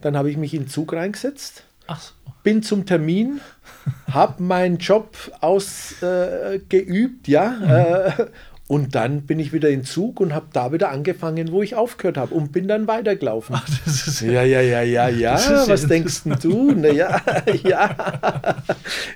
[0.01, 2.13] Dann habe ich mich in den Zug reingesetzt, Ach so.
[2.43, 3.41] bin zum Termin,
[4.11, 8.05] habe meinen Job ausgeübt, äh, ja.
[8.07, 8.28] Äh,
[8.70, 12.17] und dann bin ich wieder in Zug und habe da wieder angefangen, wo ich aufgehört
[12.17, 13.59] habe und bin dann weitergelaufen.
[13.84, 15.34] Das ist Ja, ja, ja, ja, ja.
[15.67, 16.72] Was denkst denn du?
[16.76, 17.20] Na, ja,
[17.63, 17.95] ja.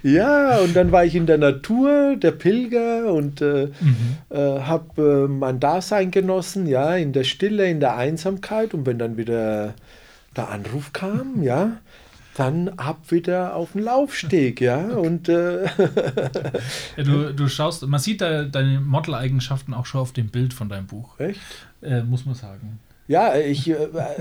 [0.02, 3.66] Ja, und dann war ich in der Natur, der Pilger und äh,
[4.32, 8.74] äh, habe äh, mein Dasein genossen, ja, in der Stille, in der Einsamkeit.
[8.74, 9.76] Und wenn dann wieder
[10.36, 11.78] der Anruf kam, ja,
[12.36, 14.78] dann ab wieder auf den Laufsteg, ja.
[14.96, 15.66] Und äh,
[16.98, 20.70] Ja, du, du schaust, man sieht da deine Model-Eigenschaften auch schon auf dem Bild von
[20.70, 21.40] deinem Buch, echt?
[21.82, 22.80] äh, muss man sagen.
[23.08, 23.76] Ja, ich, äh,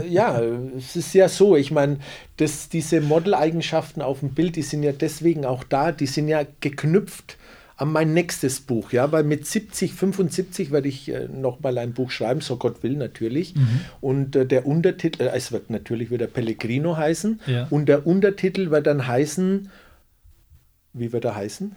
[0.08, 0.40] ja,
[0.76, 1.98] es ist ja so, ich meine,
[2.36, 6.42] dass diese Modeleigenschaften auf dem Bild, die sind ja deswegen auch da, die sind ja
[6.60, 7.36] geknüpft
[7.76, 12.10] an mein nächstes Buch, ja, weil mit 70, 75 werde ich äh, nochmal ein Buch
[12.10, 13.54] schreiben, so Gott will natürlich.
[14.00, 17.66] Und äh, der Untertitel, äh, es wird natürlich wieder Pellegrino heißen, Ja.
[17.70, 19.70] und der Untertitel wird dann heißen,
[20.92, 21.74] wie wird er heißen?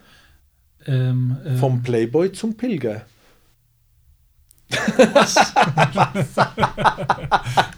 [0.88, 3.06] Ähm, ähm, Vom Playboy zum Pilger.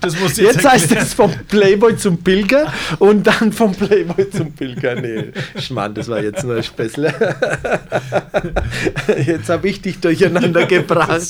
[0.01, 1.03] Das muss Jetzt heißt erklären.
[1.05, 4.95] es vom Playboy zum Pilger und dann vom Playboy zum Pilger.
[4.95, 7.13] Nee, Schmarrn, das war jetzt nur ein Späßle.
[9.25, 11.21] Jetzt habe ich dich durcheinander gebracht.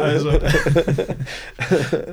[0.00, 0.32] Also,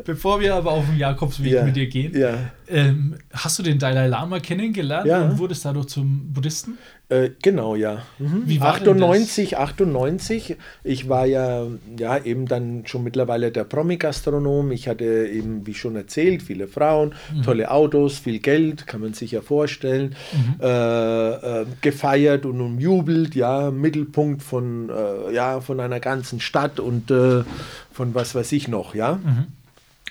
[0.05, 2.33] bevor wir aber auf den Jakobsweg Ja, mit dir gehen, Ja,
[2.67, 5.23] ähm, hast du den Dalai Lama kennengelernt Ja.
[5.23, 6.77] und wurdest dadurch zum Buddhisten?
[7.09, 8.03] Äh, genau, ja.
[8.19, 8.43] Mhm.
[8.45, 10.55] Wie war denn 98, 98.
[10.83, 11.65] Ich war ja,
[11.97, 14.71] ja eben dann schon mittlerweile der Promi-Gastronom.
[14.71, 17.41] Ich hatte eben, wie schon erzählt, viele Frauen, Mhm.
[17.41, 20.15] tolle Autos, viel Geld, kann man sich ja vorstellen.
[20.33, 20.55] Mhm.
[20.61, 27.09] Äh, äh, gefeiert und umjubelt, ja, Mittelpunkt von, äh, ja, von einer ganzen Stadt und
[27.11, 27.43] äh,
[27.91, 29.15] von was weiß ich noch, ja.
[29.15, 29.47] Mhm.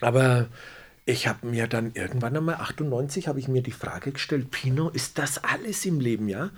[0.00, 0.46] Aber
[1.08, 5.16] ich habe mir dann irgendwann einmal, 98, habe ich mir die Frage gestellt, Pino, ist
[5.18, 6.50] das alles im Leben, ja?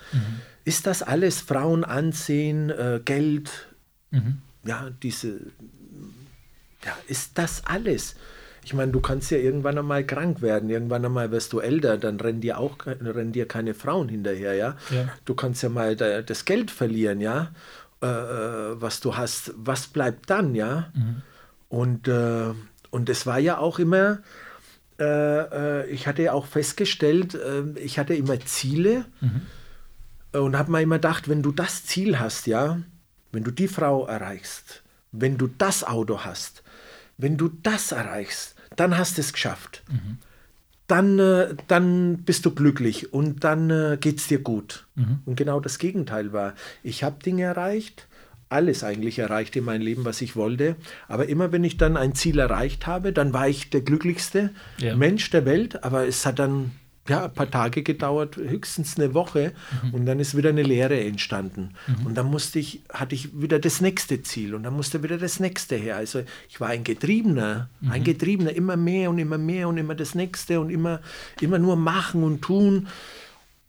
[0.64, 3.68] Ist das alles Frauen ansehen, äh, Geld,
[4.64, 5.38] ja, diese,
[6.84, 8.16] ja, ist das alles?
[8.64, 12.18] Ich meine, du kannst ja irgendwann einmal krank werden, irgendwann einmal wirst du älter, dann
[12.18, 14.76] rennen dir auch rennen dir keine Frauen hinterher, ja?
[14.90, 15.08] Ja.
[15.26, 17.52] Du kannst ja mal da, das Geld verlieren, ja?
[18.02, 20.92] Äh, äh, was du hast, was bleibt dann, ja?
[21.68, 22.50] Und, äh,
[22.90, 24.18] und es war ja auch immer,
[24.98, 25.04] äh,
[25.82, 29.04] äh, ich hatte ja auch festgestellt, äh, ich hatte immer Ziele
[30.32, 32.80] äh, und habe mir immer gedacht, wenn du das Ziel hast, ja,
[33.32, 34.82] wenn du die Frau erreichst,
[35.12, 36.62] wenn du das Auto hast,
[37.16, 39.82] wenn du das erreichst, dann hast du es geschafft.
[40.86, 44.86] Dann, äh, dann bist du glücklich und dann äh, geht es dir gut.
[45.24, 46.54] Und genau das Gegenteil war.
[46.82, 48.08] Ich habe Dinge erreicht,
[48.50, 50.76] alles eigentlich erreicht in meinem Leben, was ich wollte.
[51.08, 54.96] Aber immer wenn ich dann ein Ziel erreicht habe, dann war ich der glücklichste Ja.
[54.96, 55.82] Mensch der Welt.
[55.84, 56.72] Aber es hat dann
[57.08, 59.52] ja, ein paar Tage gedauert, höchstens eine Woche.
[59.92, 61.70] Und dann ist wieder eine Lehre entstanden.
[62.04, 65.40] Und dann musste ich, hatte ich wieder das nächste Ziel und dann musste wieder das
[65.40, 65.96] nächste her.
[65.96, 70.14] Also ich war ein Getriebener, ein Getriebener, immer mehr und immer mehr und immer das
[70.14, 71.00] nächste und immer,
[71.40, 72.88] immer nur machen und tun.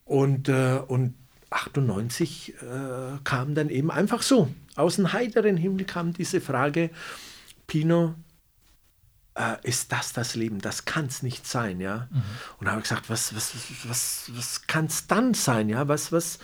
[0.05, 1.13] Und, äh, und
[1.51, 6.89] 98 äh, kam dann eben einfach so, aus dem heiteren Himmel kam diese Frage,
[7.67, 8.15] Pino,
[9.35, 10.59] äh, ist das das Leben?
[10.59, 12.07] Das kann es nicht sein, ja.
[12.59, 13.53] Und da habe ich gesagt, was, was,
[13.85, 15.87] was, was kann es dann sein, ja?
[15.87, 16.39] Was, was,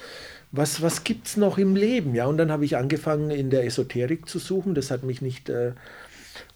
[0.51, 2.25] was, was gibt es noch im Leben, ja?
[2.25, 4.73] Und dann habe ich angefangen, in der Esoterik zu suchen.
[4.73, 5.73] Das hat mich nicht äh,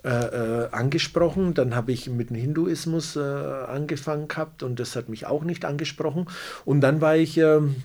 [0.03, 1.53] äh, äh, angesprochen.
[1.53, 5.65] Dann habe ich mit dem Hinduismus äh, angefangen gehabt und das hat mich auch nicht
[5.65, 6.27] angesprochen.
[6.65, 7.75] Und dann war ich ähm,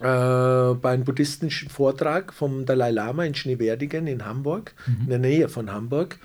[0.00, 5.48] äh, bei einem buddhistischen Vortrag vom Dalai Lama in Schneewerdigen in Hamburg, in der Nähe
[5.48, 6.18] von Hamburg.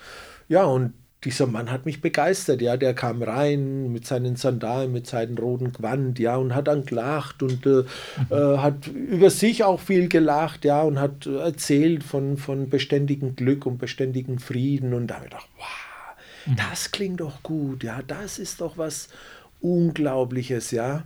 [0.47, 0.93] Ja, und
[1.23, 5.73] dieser Mann hat mich begeistert, ja, der kam rein mit seinen Sandalen, mit seinem roten
[5.73, 7.83] Gewand, ja, und hat dann gelacht und äh,
[8.29, 13.35] äh, hat über sich auch viel gelacht, ja, und hat äh, erzählt von, von beständigem
[13.35, 14.93] Glück und beständigem Frieden.
[14.93, 19.09] Und da habe ich gedacht, wow, das klingt doch gut, ja, das ist doch was
[19.59, 21.03] Unglaubliches, ja.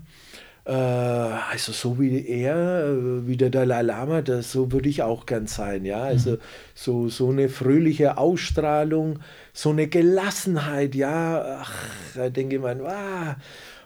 [0.66, 5.26] Äh, also so wie er, äh, wie der Dalai Lama, das, so würde ich auch
[5.26, 6.04] gern sein, ja.
[6.04, 6.38] Also
[6.74, 9.20] so, so eine fröhliche Ausstrahlung,
[9.54, 11.60] so eine Gelassenheit, ja.
[11.62, 11.74] Ach,
[12.16, 13.36] da denke ich mir, wow.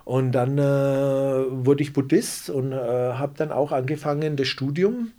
[0.05, 5.11] Und dann äh, wurde ich Buddhist und äh, habe dann auch angefangen, das Studium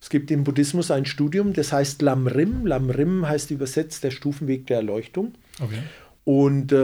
[0.00, 2.66] Es gibt im Buddhismus ein Studium, das heißt Lamrim.
[2.66, 5.32] Lamrim heißt übersetzt der Stufenweg der Erleuchtung.
[5.60, 5.78] Okay.
[6.24, 6.76] Und äh,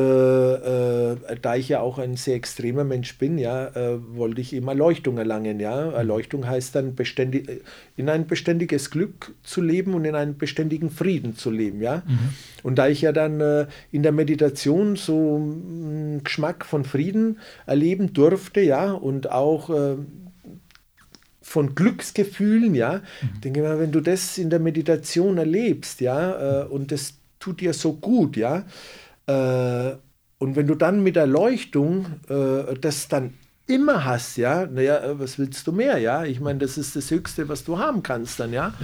[1.12, 4.68] äh, da ich ja auch ein sehr extremer Mensch bin, ja, äh, wollte ich eben
[4.68, 5.60] Erleuchtung erlangen.
[5.60, 5.92] Ja.
[5.92, 7.48] Erleuchtung heißt dann beständig,
[7.96, 11.80] in ein beständiges Glück zu leben und in einen beständigen Frieden zu leben.
[11.80, 12.02] Ja.
[12.06, 12.18] Mhm.
[12.62, 18.12] Und da ich ja dann äh, in der Meditation so einen Geschmack von Frieden erleben
[18.12, 19.96] durfte, ja, und auch äh,
[21.40, 23.40] von Glücksgefühlen, ja, mhm.
[23.40, 27.72] denke mal, wenn du das in der Meditation erlebst, ja, äh, und das tut dir
[27.72, 28.66] so gut, ja,
[29.30, 29.96] äh,
[30.38, 33.34] und wenn du dann mit Erleuchtung äh, das dann
[33.70, 36.24] immer hast, ja, naja, äh, was willst du mehr, ja?
[36.24, 38.74] Ich meine, das ist das Höchste, was du haben kannst dann, ja.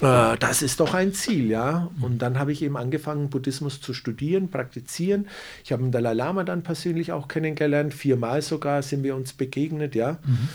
[0.00, 0.32] ja.
[0.32, 1.90] Äh, das ist doch ein Ziel, ja.
[2.00, 5.28] Und dann habe ich eben angefangen, Buddhismus zu studieren, praktizieren.
[5.64, 9.94] Ich habe den Dalai Lama dann persönlich auch kennengelernt, viermal sogar sind wir uns begegnet,
[9.94, 10.18] ja.
[10.24, 10.48] Mhm.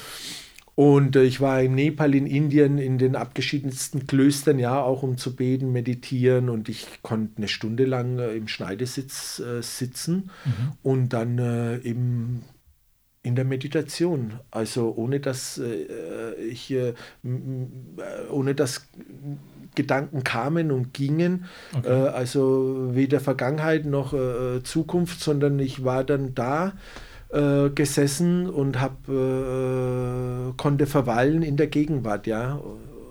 [0.76, 5.18] Und äh, ich war in Nepal, in Indien, in den abgeschiedensten Klöstern, ja, auch um
[5.18, 6.50] zu beten, meditieren.
[6.50, 10.72] Und ich konnte eine Stunde lang äh, im Schneidesitz äh, sitzen Mhm.
[10.82, 12.44] und dann äh, eben
[13.24, 14.40] in der Meditation.
[14.50, 16.94] Also ohne dass äh, ich, äh, äh,
[18.32, 18.88] ohne dass
[19.76, 21.46] Gedanken kamen und gingen.
[21.78, 21.88] Okay.
[21.90, 26.74] Äh, also weder Vergangenheit noch äh, Zukunft, sondern ich war dann da
[27.32, 32.60] äh, gesessen und hab, äh, konnte verweilen in der Gegenwart, ja.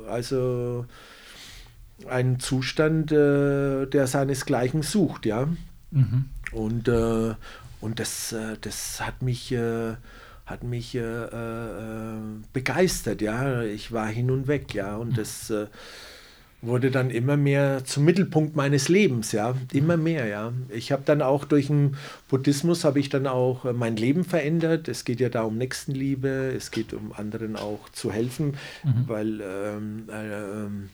[0.08, 0.86] Also
[2.08, 5.48] ein Zustand, äh, der seinesgleichen sucht, ja.
[5.90, 6.26] Mhm.
[6.52, 7.34] Und, äh,
[7.80, 9.94] und das, äh, das hat mich, äh,
[10.46, 12.18] hat mich äh, äh,
[12.52, 13.62] begeistert, ja.
[13.62, 14.96] Ich war hin und weg, ja.
[14.96, 15.66] Und das äh,
[16.62, 20.52] wurde dann immer mehr zum Mittelpunkt meines Lebens, ja, immer mehr, ja.
[20.68, 21.96] Ich habe dann auch durch den
[22.28, 24.88] Buddhismus habe ich dann auch äh, mein Leben verändert.
[24.88, 28.56] Es geht ja da um Nächstenliebe, es geht um anderen auch zu helfen,
[29.06, 30.88] weil ähm, äh,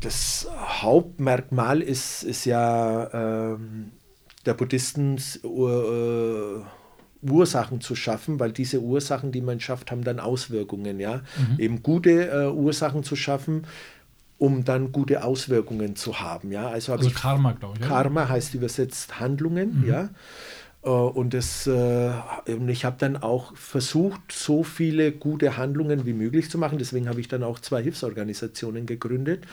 [0.00, 3.92] das Hauptmerkmal ist, ist ja ähm,
[4.46, 10.98] der Buddhisten äh, Ursachen zu schaffen, weil diese Ursachen, die man schafft, haben dann Auswirkungen,
[11.00, 11.20] ja.
[11.58, 13.66] Eben gute äh, Ursachen zu schaffen,
[14.40, 16.66] um dann gute Auswirkungen zu haben, ja.
[16.68, 17.86] Also Also Karma, glaube ich.
[17.86, 20.08] Karma heißt übersetzt Handlungen, ja.
[20.82, 22.10] Äh, Und, das, äh,
[22.46, 26.78] und ich habe dann auch versucht, so viele gute Handlungen wie möglich zu machen.
[26.78, 29.44] Deswegen habe ich dann auch zwei Hilfsorganisationen gegründet.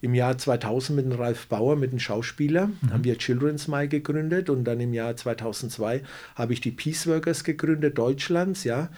[0.00, 4.50] Im Jahr 2000 mit dem Ralf Bauer, mit dem Schauspieler, haben wir Children's Mile gegründet.
[4.50, 6.02] Und dann im Jahr 2002
[6.34, 8.64] habe ich die Peace Workers gegründet, Deutschlands.
[8.64, 8.88] Ja.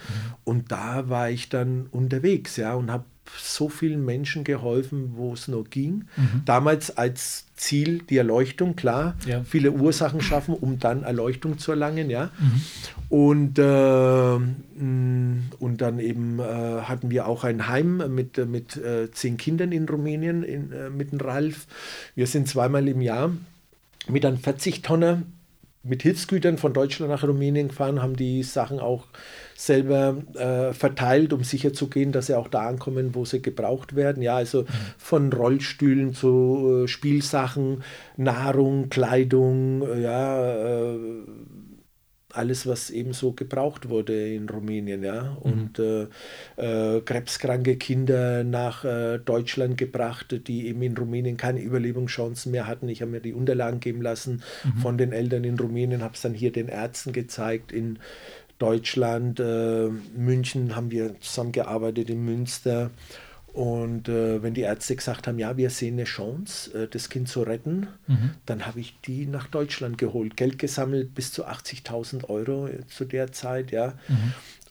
[0.43, 3.03] Und da war ich dann unterwegs ja, und habe
[3.37, 6.05] so vielen Menschen geholfen, wo es nur ging.
[6.45, 9.43] Damals als Ziel die Erleuchtung, klar, Ja.
[9.43, 12.29] viele Ursachen schaffen, um dann Erleuchtung zu erlangen, ja.
[13.09, 14.35] Und, äh,
[15.59, 19.87] und dann eben äh, hatten wir auch ein Heim mit, mit äh, zehn Kindern in
[19.87, 21.67] Rumänien in, äh, mit dem Ralf.
[22.15, 23.31] Wir sind zweimal im Jahr
[24.07, 25.23] mit einem 40-Tonner
[25.85, 29.05] mit Hilfsgütern von Deutschland nach Rumänien gefahren, haben die Sachen auch
[29.55, 34.21] selber äh, verteilt, um sicherzugehen, dass sie auch da ankommen, wo sie gebraucht werden.
[34.21, 34.65] Ja, also
[34.97, 37.83] von Rollstühlen zu äh, Spielsachen,
[38.17, 40.97] Nahrung, Kleidung, äh, ja, äh,
[42.37, 45.37] alles, was eben so gebraucht wurde in Rumänien, ja.
[45.41, 46.07] Und äh,
[46.57, 52.89] äh, krebskranke Kinder nach äh, Deutschland gebracht, die eben in Rumänien keine Überlebenschancen mehr hatten.
[52.89, 54.43] Ich habe mir die Unterlagen geben lassen
[54.81, 57.99] von den Eltern in Rumänien, habe es dann hier den Ärzten gezeigt in
[58.57, 62.91] Deutschland, äh, München haben wir zusammengearbeitet in Münster.
[63.55, 67.29] Und äh, wenn die Ärzte gesagt haben, ja, wir sehen eine Chance, äh, das Kind
[67.29, 67.87] zu retten,
[68.45, 73.05] dann habe ich die nach Deutschland geholt, Geld gesammelt bis zu 80.000 Euro äh, zu
[73.05, 73.93] der Zeit, ja,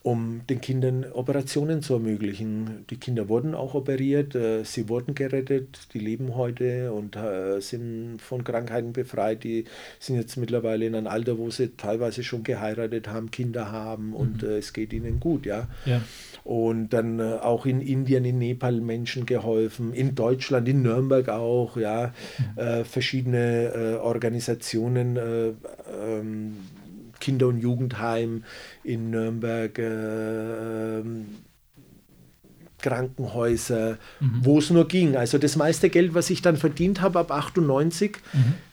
[0.05, 2.85] um den Kindern Operationen zu ermöglichen.
[2.91, 8.19] Die Kinder wurden auch operiert, äh, sie wurden gerettet, die leben heute und äh, sind
[8.21, 9.43] von Krankheiten befreit.
[9.43, 9.65] Die
[9.99, 14.43] sind jetzt mittlerweile in einem Alter, wo sie teilweise schon geheiratet haben, Kinder haben und
[14.43, 15.69] äh, es geht ihnen gut, ja.
[15.85, 16.03] Ja.
[16.43, 22.13] Und dann auch in Indien, in Nepal Menschen geholfen, in Deutschland, in Nürnberg auch, ja,
[22.57, 25.53] äh, verschiedene äh, Organisationen, äh,
[25.99, 26.57] ähm,
[27.19, 28.43] Kinder- und Jugendheim
[28.83, 31.03] in Nürnberg, äh,
[32.85, 33.97] Krankenhäuser,
[34.41, 35.15] wo es nur ging.
[35.17, 38.17] Also das meiste Geld, was ich dann verdient habe ab 98,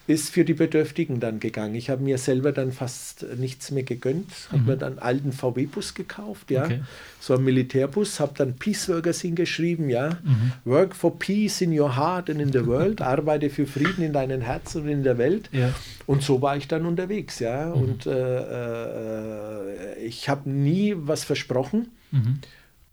[0.08, 1.74] ist für die Bedürftigen dann gegangen.
[1.76, 5.94] Ich habe mir selber dann fast nichts mehr gegönnt, habe mir dann einen alten VW-Bus
[5.94, 6.80] gekauft, ja, Okay.
[7.20, 10.18] so einen Militärbus, habe dann Peace Workers hingeschrieben, ja,
[10.64, 14.40] Work for Peace in your heart and in the world, arbeite für Frieden in deinem
[14.42, 15.48] Herzen und in der Welt.
[15.52, 15.72] Ja.
[16.06, 17.70] Und so war ich dann unterwegs, ja.
[17.70, 21.88] Und äh, äh, ich habe nie was versprochen.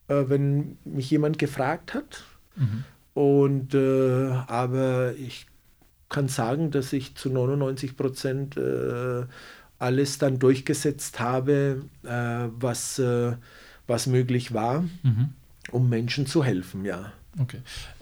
[0.09, 2.25] Äh, wenn mich jemand gefragt hat.
[3.13, 5.45] Und äh, aber ich
[6.09, 9.25] kann sagen, dass ich zu 99 Prozent äh,
[9.77, 12.09] alles dann durchgesetzt habe, äh,
[12.59, 13.33] was, äh,
[13.87, 14.83] was möglich war,
[15.71, 17.13] um Menschen zu helfen, ja.
[17.37, 17.59] Okay.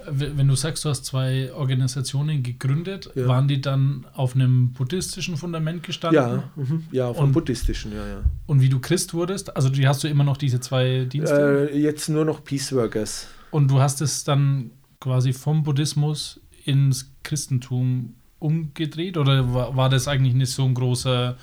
[0.09, 3.27] W- Wenn du sagst, du hast zwei Organisationen gegründet, Ja.
[3.27, 6.21] waren die dann auf einem buddhistischen Fundament gestanden?
[6.23, 8.21] Ja, mhm, ja, vom Und- buddhistischen, ja, ja.
[8.45, 11.69] Und wie du Christ wurdest, also die hast du immer noch diese zwei Dienste?
[11.73, 13.27] Äh, jetzt nur noch Peace Workers.
[13.51, 20.07] Und du hast es dann quasi vom Buddhismus ins Christentum umgedreht oder war, war das
[20.07, 21.37] eigentlich nicht so ein großer,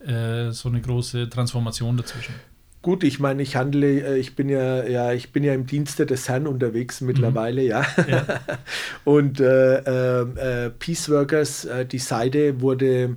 [0.00, 2.34] äh, so eine große Transformation dazwischen?
[2.80, 6.06] Gut, ich meine, ich handle, äh, ich bin ja, ja, ich bin ja im Dienste
[6.06, 7.84] des Herrn unterwegs mittlerweile, ja.
[8.08, 8.24] Ja.
[9.04, 13.16] Und äh, äh, äh, Peace Workers, äh, die Seite wurde,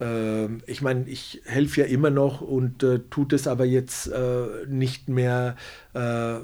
[0.00, 4.66] äh, ich meine, ich helfe ja immer noch und äh, tut es aber jetzt äh,
[4.68, 5.56] nicht mehr
[5.94, 6.40] äh, äh,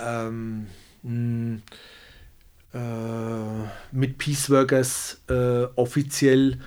[0.00, 0.66] ähm,
[2.72, 2.78] äh,
[3.90, 6.58] mit Peace Workers äh, offiziell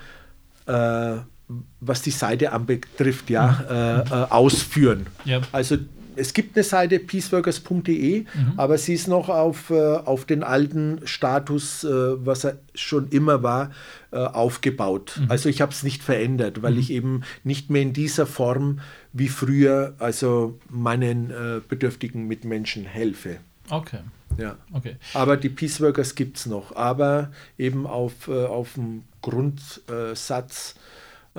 [1.80, 5.08] was die Seite anbetrifft, ja, äh, äh, ausführen.
[5.26, 5.41] Ja.
[5.52, 5.78] Also
[6.16, 8.26] es gibt eine Seite peaceworkers.de,
[8.58, 11.88] aber sie ist noch auf, äh, auf den alten Status, äh,
[12.26, 13.72] was er schon immer war,
[14.12, 15.22] äh, aufgebaut.
[15.30, 18.82] Also ich habe es nicht verändert, weil ich eben nicht mehr in dieser Form
[19.14, 23.38] wie früher, also meinen äh, bedürftigen Mitmenschen helfe.
[23.70, 24.00] Okay,
[24.38, 24.58] Ja.
[24.74, 24.97] okay.
[25.14, 30.76] Aber die Peace Workers gibt es noch, aber eben auf, auf dem Grundsatz,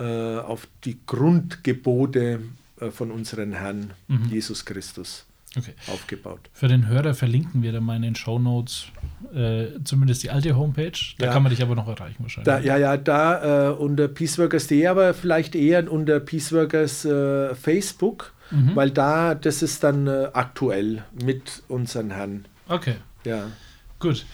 [0.02, 2.40] auf die Grundgebote
[2.80, 3.90] äh, von unserem Herrn
[4.28, 5.26] Jesus Christus
[5.56, 5.72] okay.
[5.92, 6.40] aufgebaut.
[6.52, 8.86] Für den Hörer verlinken wir dann mal in den Show Notes
[9.34, 10.92] äh, zumindest die alte Homepage.
[11.18, 11.32] Da Ja.
[11.32, 12.46] kann man dich aber noch erreichen wahrscheinlich.
[12.46, 18.32] Da, ja, ja, da äh, unter peaceworkers.de, aber vielleicht eher unter Peaceworkers äh, Facebook,
[18.74, 22.46] weil da, das ist dann äh, aktuell mit unseren Herrn.
[22.68, 23.44] Okay, Ja.
[24.00, 24.26] gut.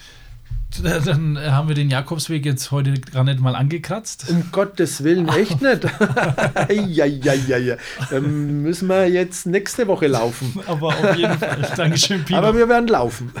[0.83, 4.25] Dann haben wir den Jakobsweg jetzt heute gar nicht mal angekratzt.
[4.29, 5.83] Um Gottes Willen, echt nicht.
[6.87, 7.75] ja, ja, ja, ja.
[8.11, 10.59] Dann müssen wir jetzt nächste Woche laufen.
[10.67, 11.71] Aber auf jeden Fall.
[11.75, 12.39] Dankeschön, Pino.
[12.39, 13.31] Aber wir werden laufen.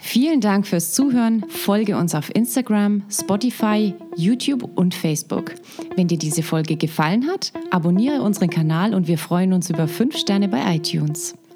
[0.00, 1.44] Vielen Dank fürs Zuhören.
[1.48, 5.54] Folge uns auf Instagram, Spotify, YouTube und Facebook.
[5.96, 10.16] Wenn dir diese Folge gefallen hat, abonniere unseren Kanal und wir freuen uns über 5
[10.16, 11.34] Sterne bei iTunes.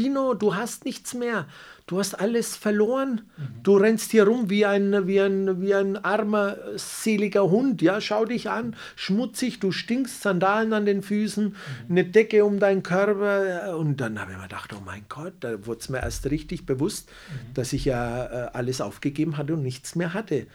[0.00, 1.46] Pino, du hast nichts mehr.
[1.88, 3.22] Du hast alles verloren.
[3.64, 7.82] Du rennst hier rum wie ein, wie, ein, wie ein armer, seliger Hund.
[7.82, 8.76] Ja, schau dich an.
[8.94, 11.56] Schmutzig, du stinkst, Sandalen an den Füßen,
[11.88, 13.76] eine Decke um deinen Körper.
[13.76, 16.64] Und dann habe ich mir gedacht, oh mein Gott, da wurde es mir erst richtig
[16.64, 17.10] bewusst,
[17.54, 20.46] dass ich ja äh, alles aufgegeben hatte und nichts mehr hatte.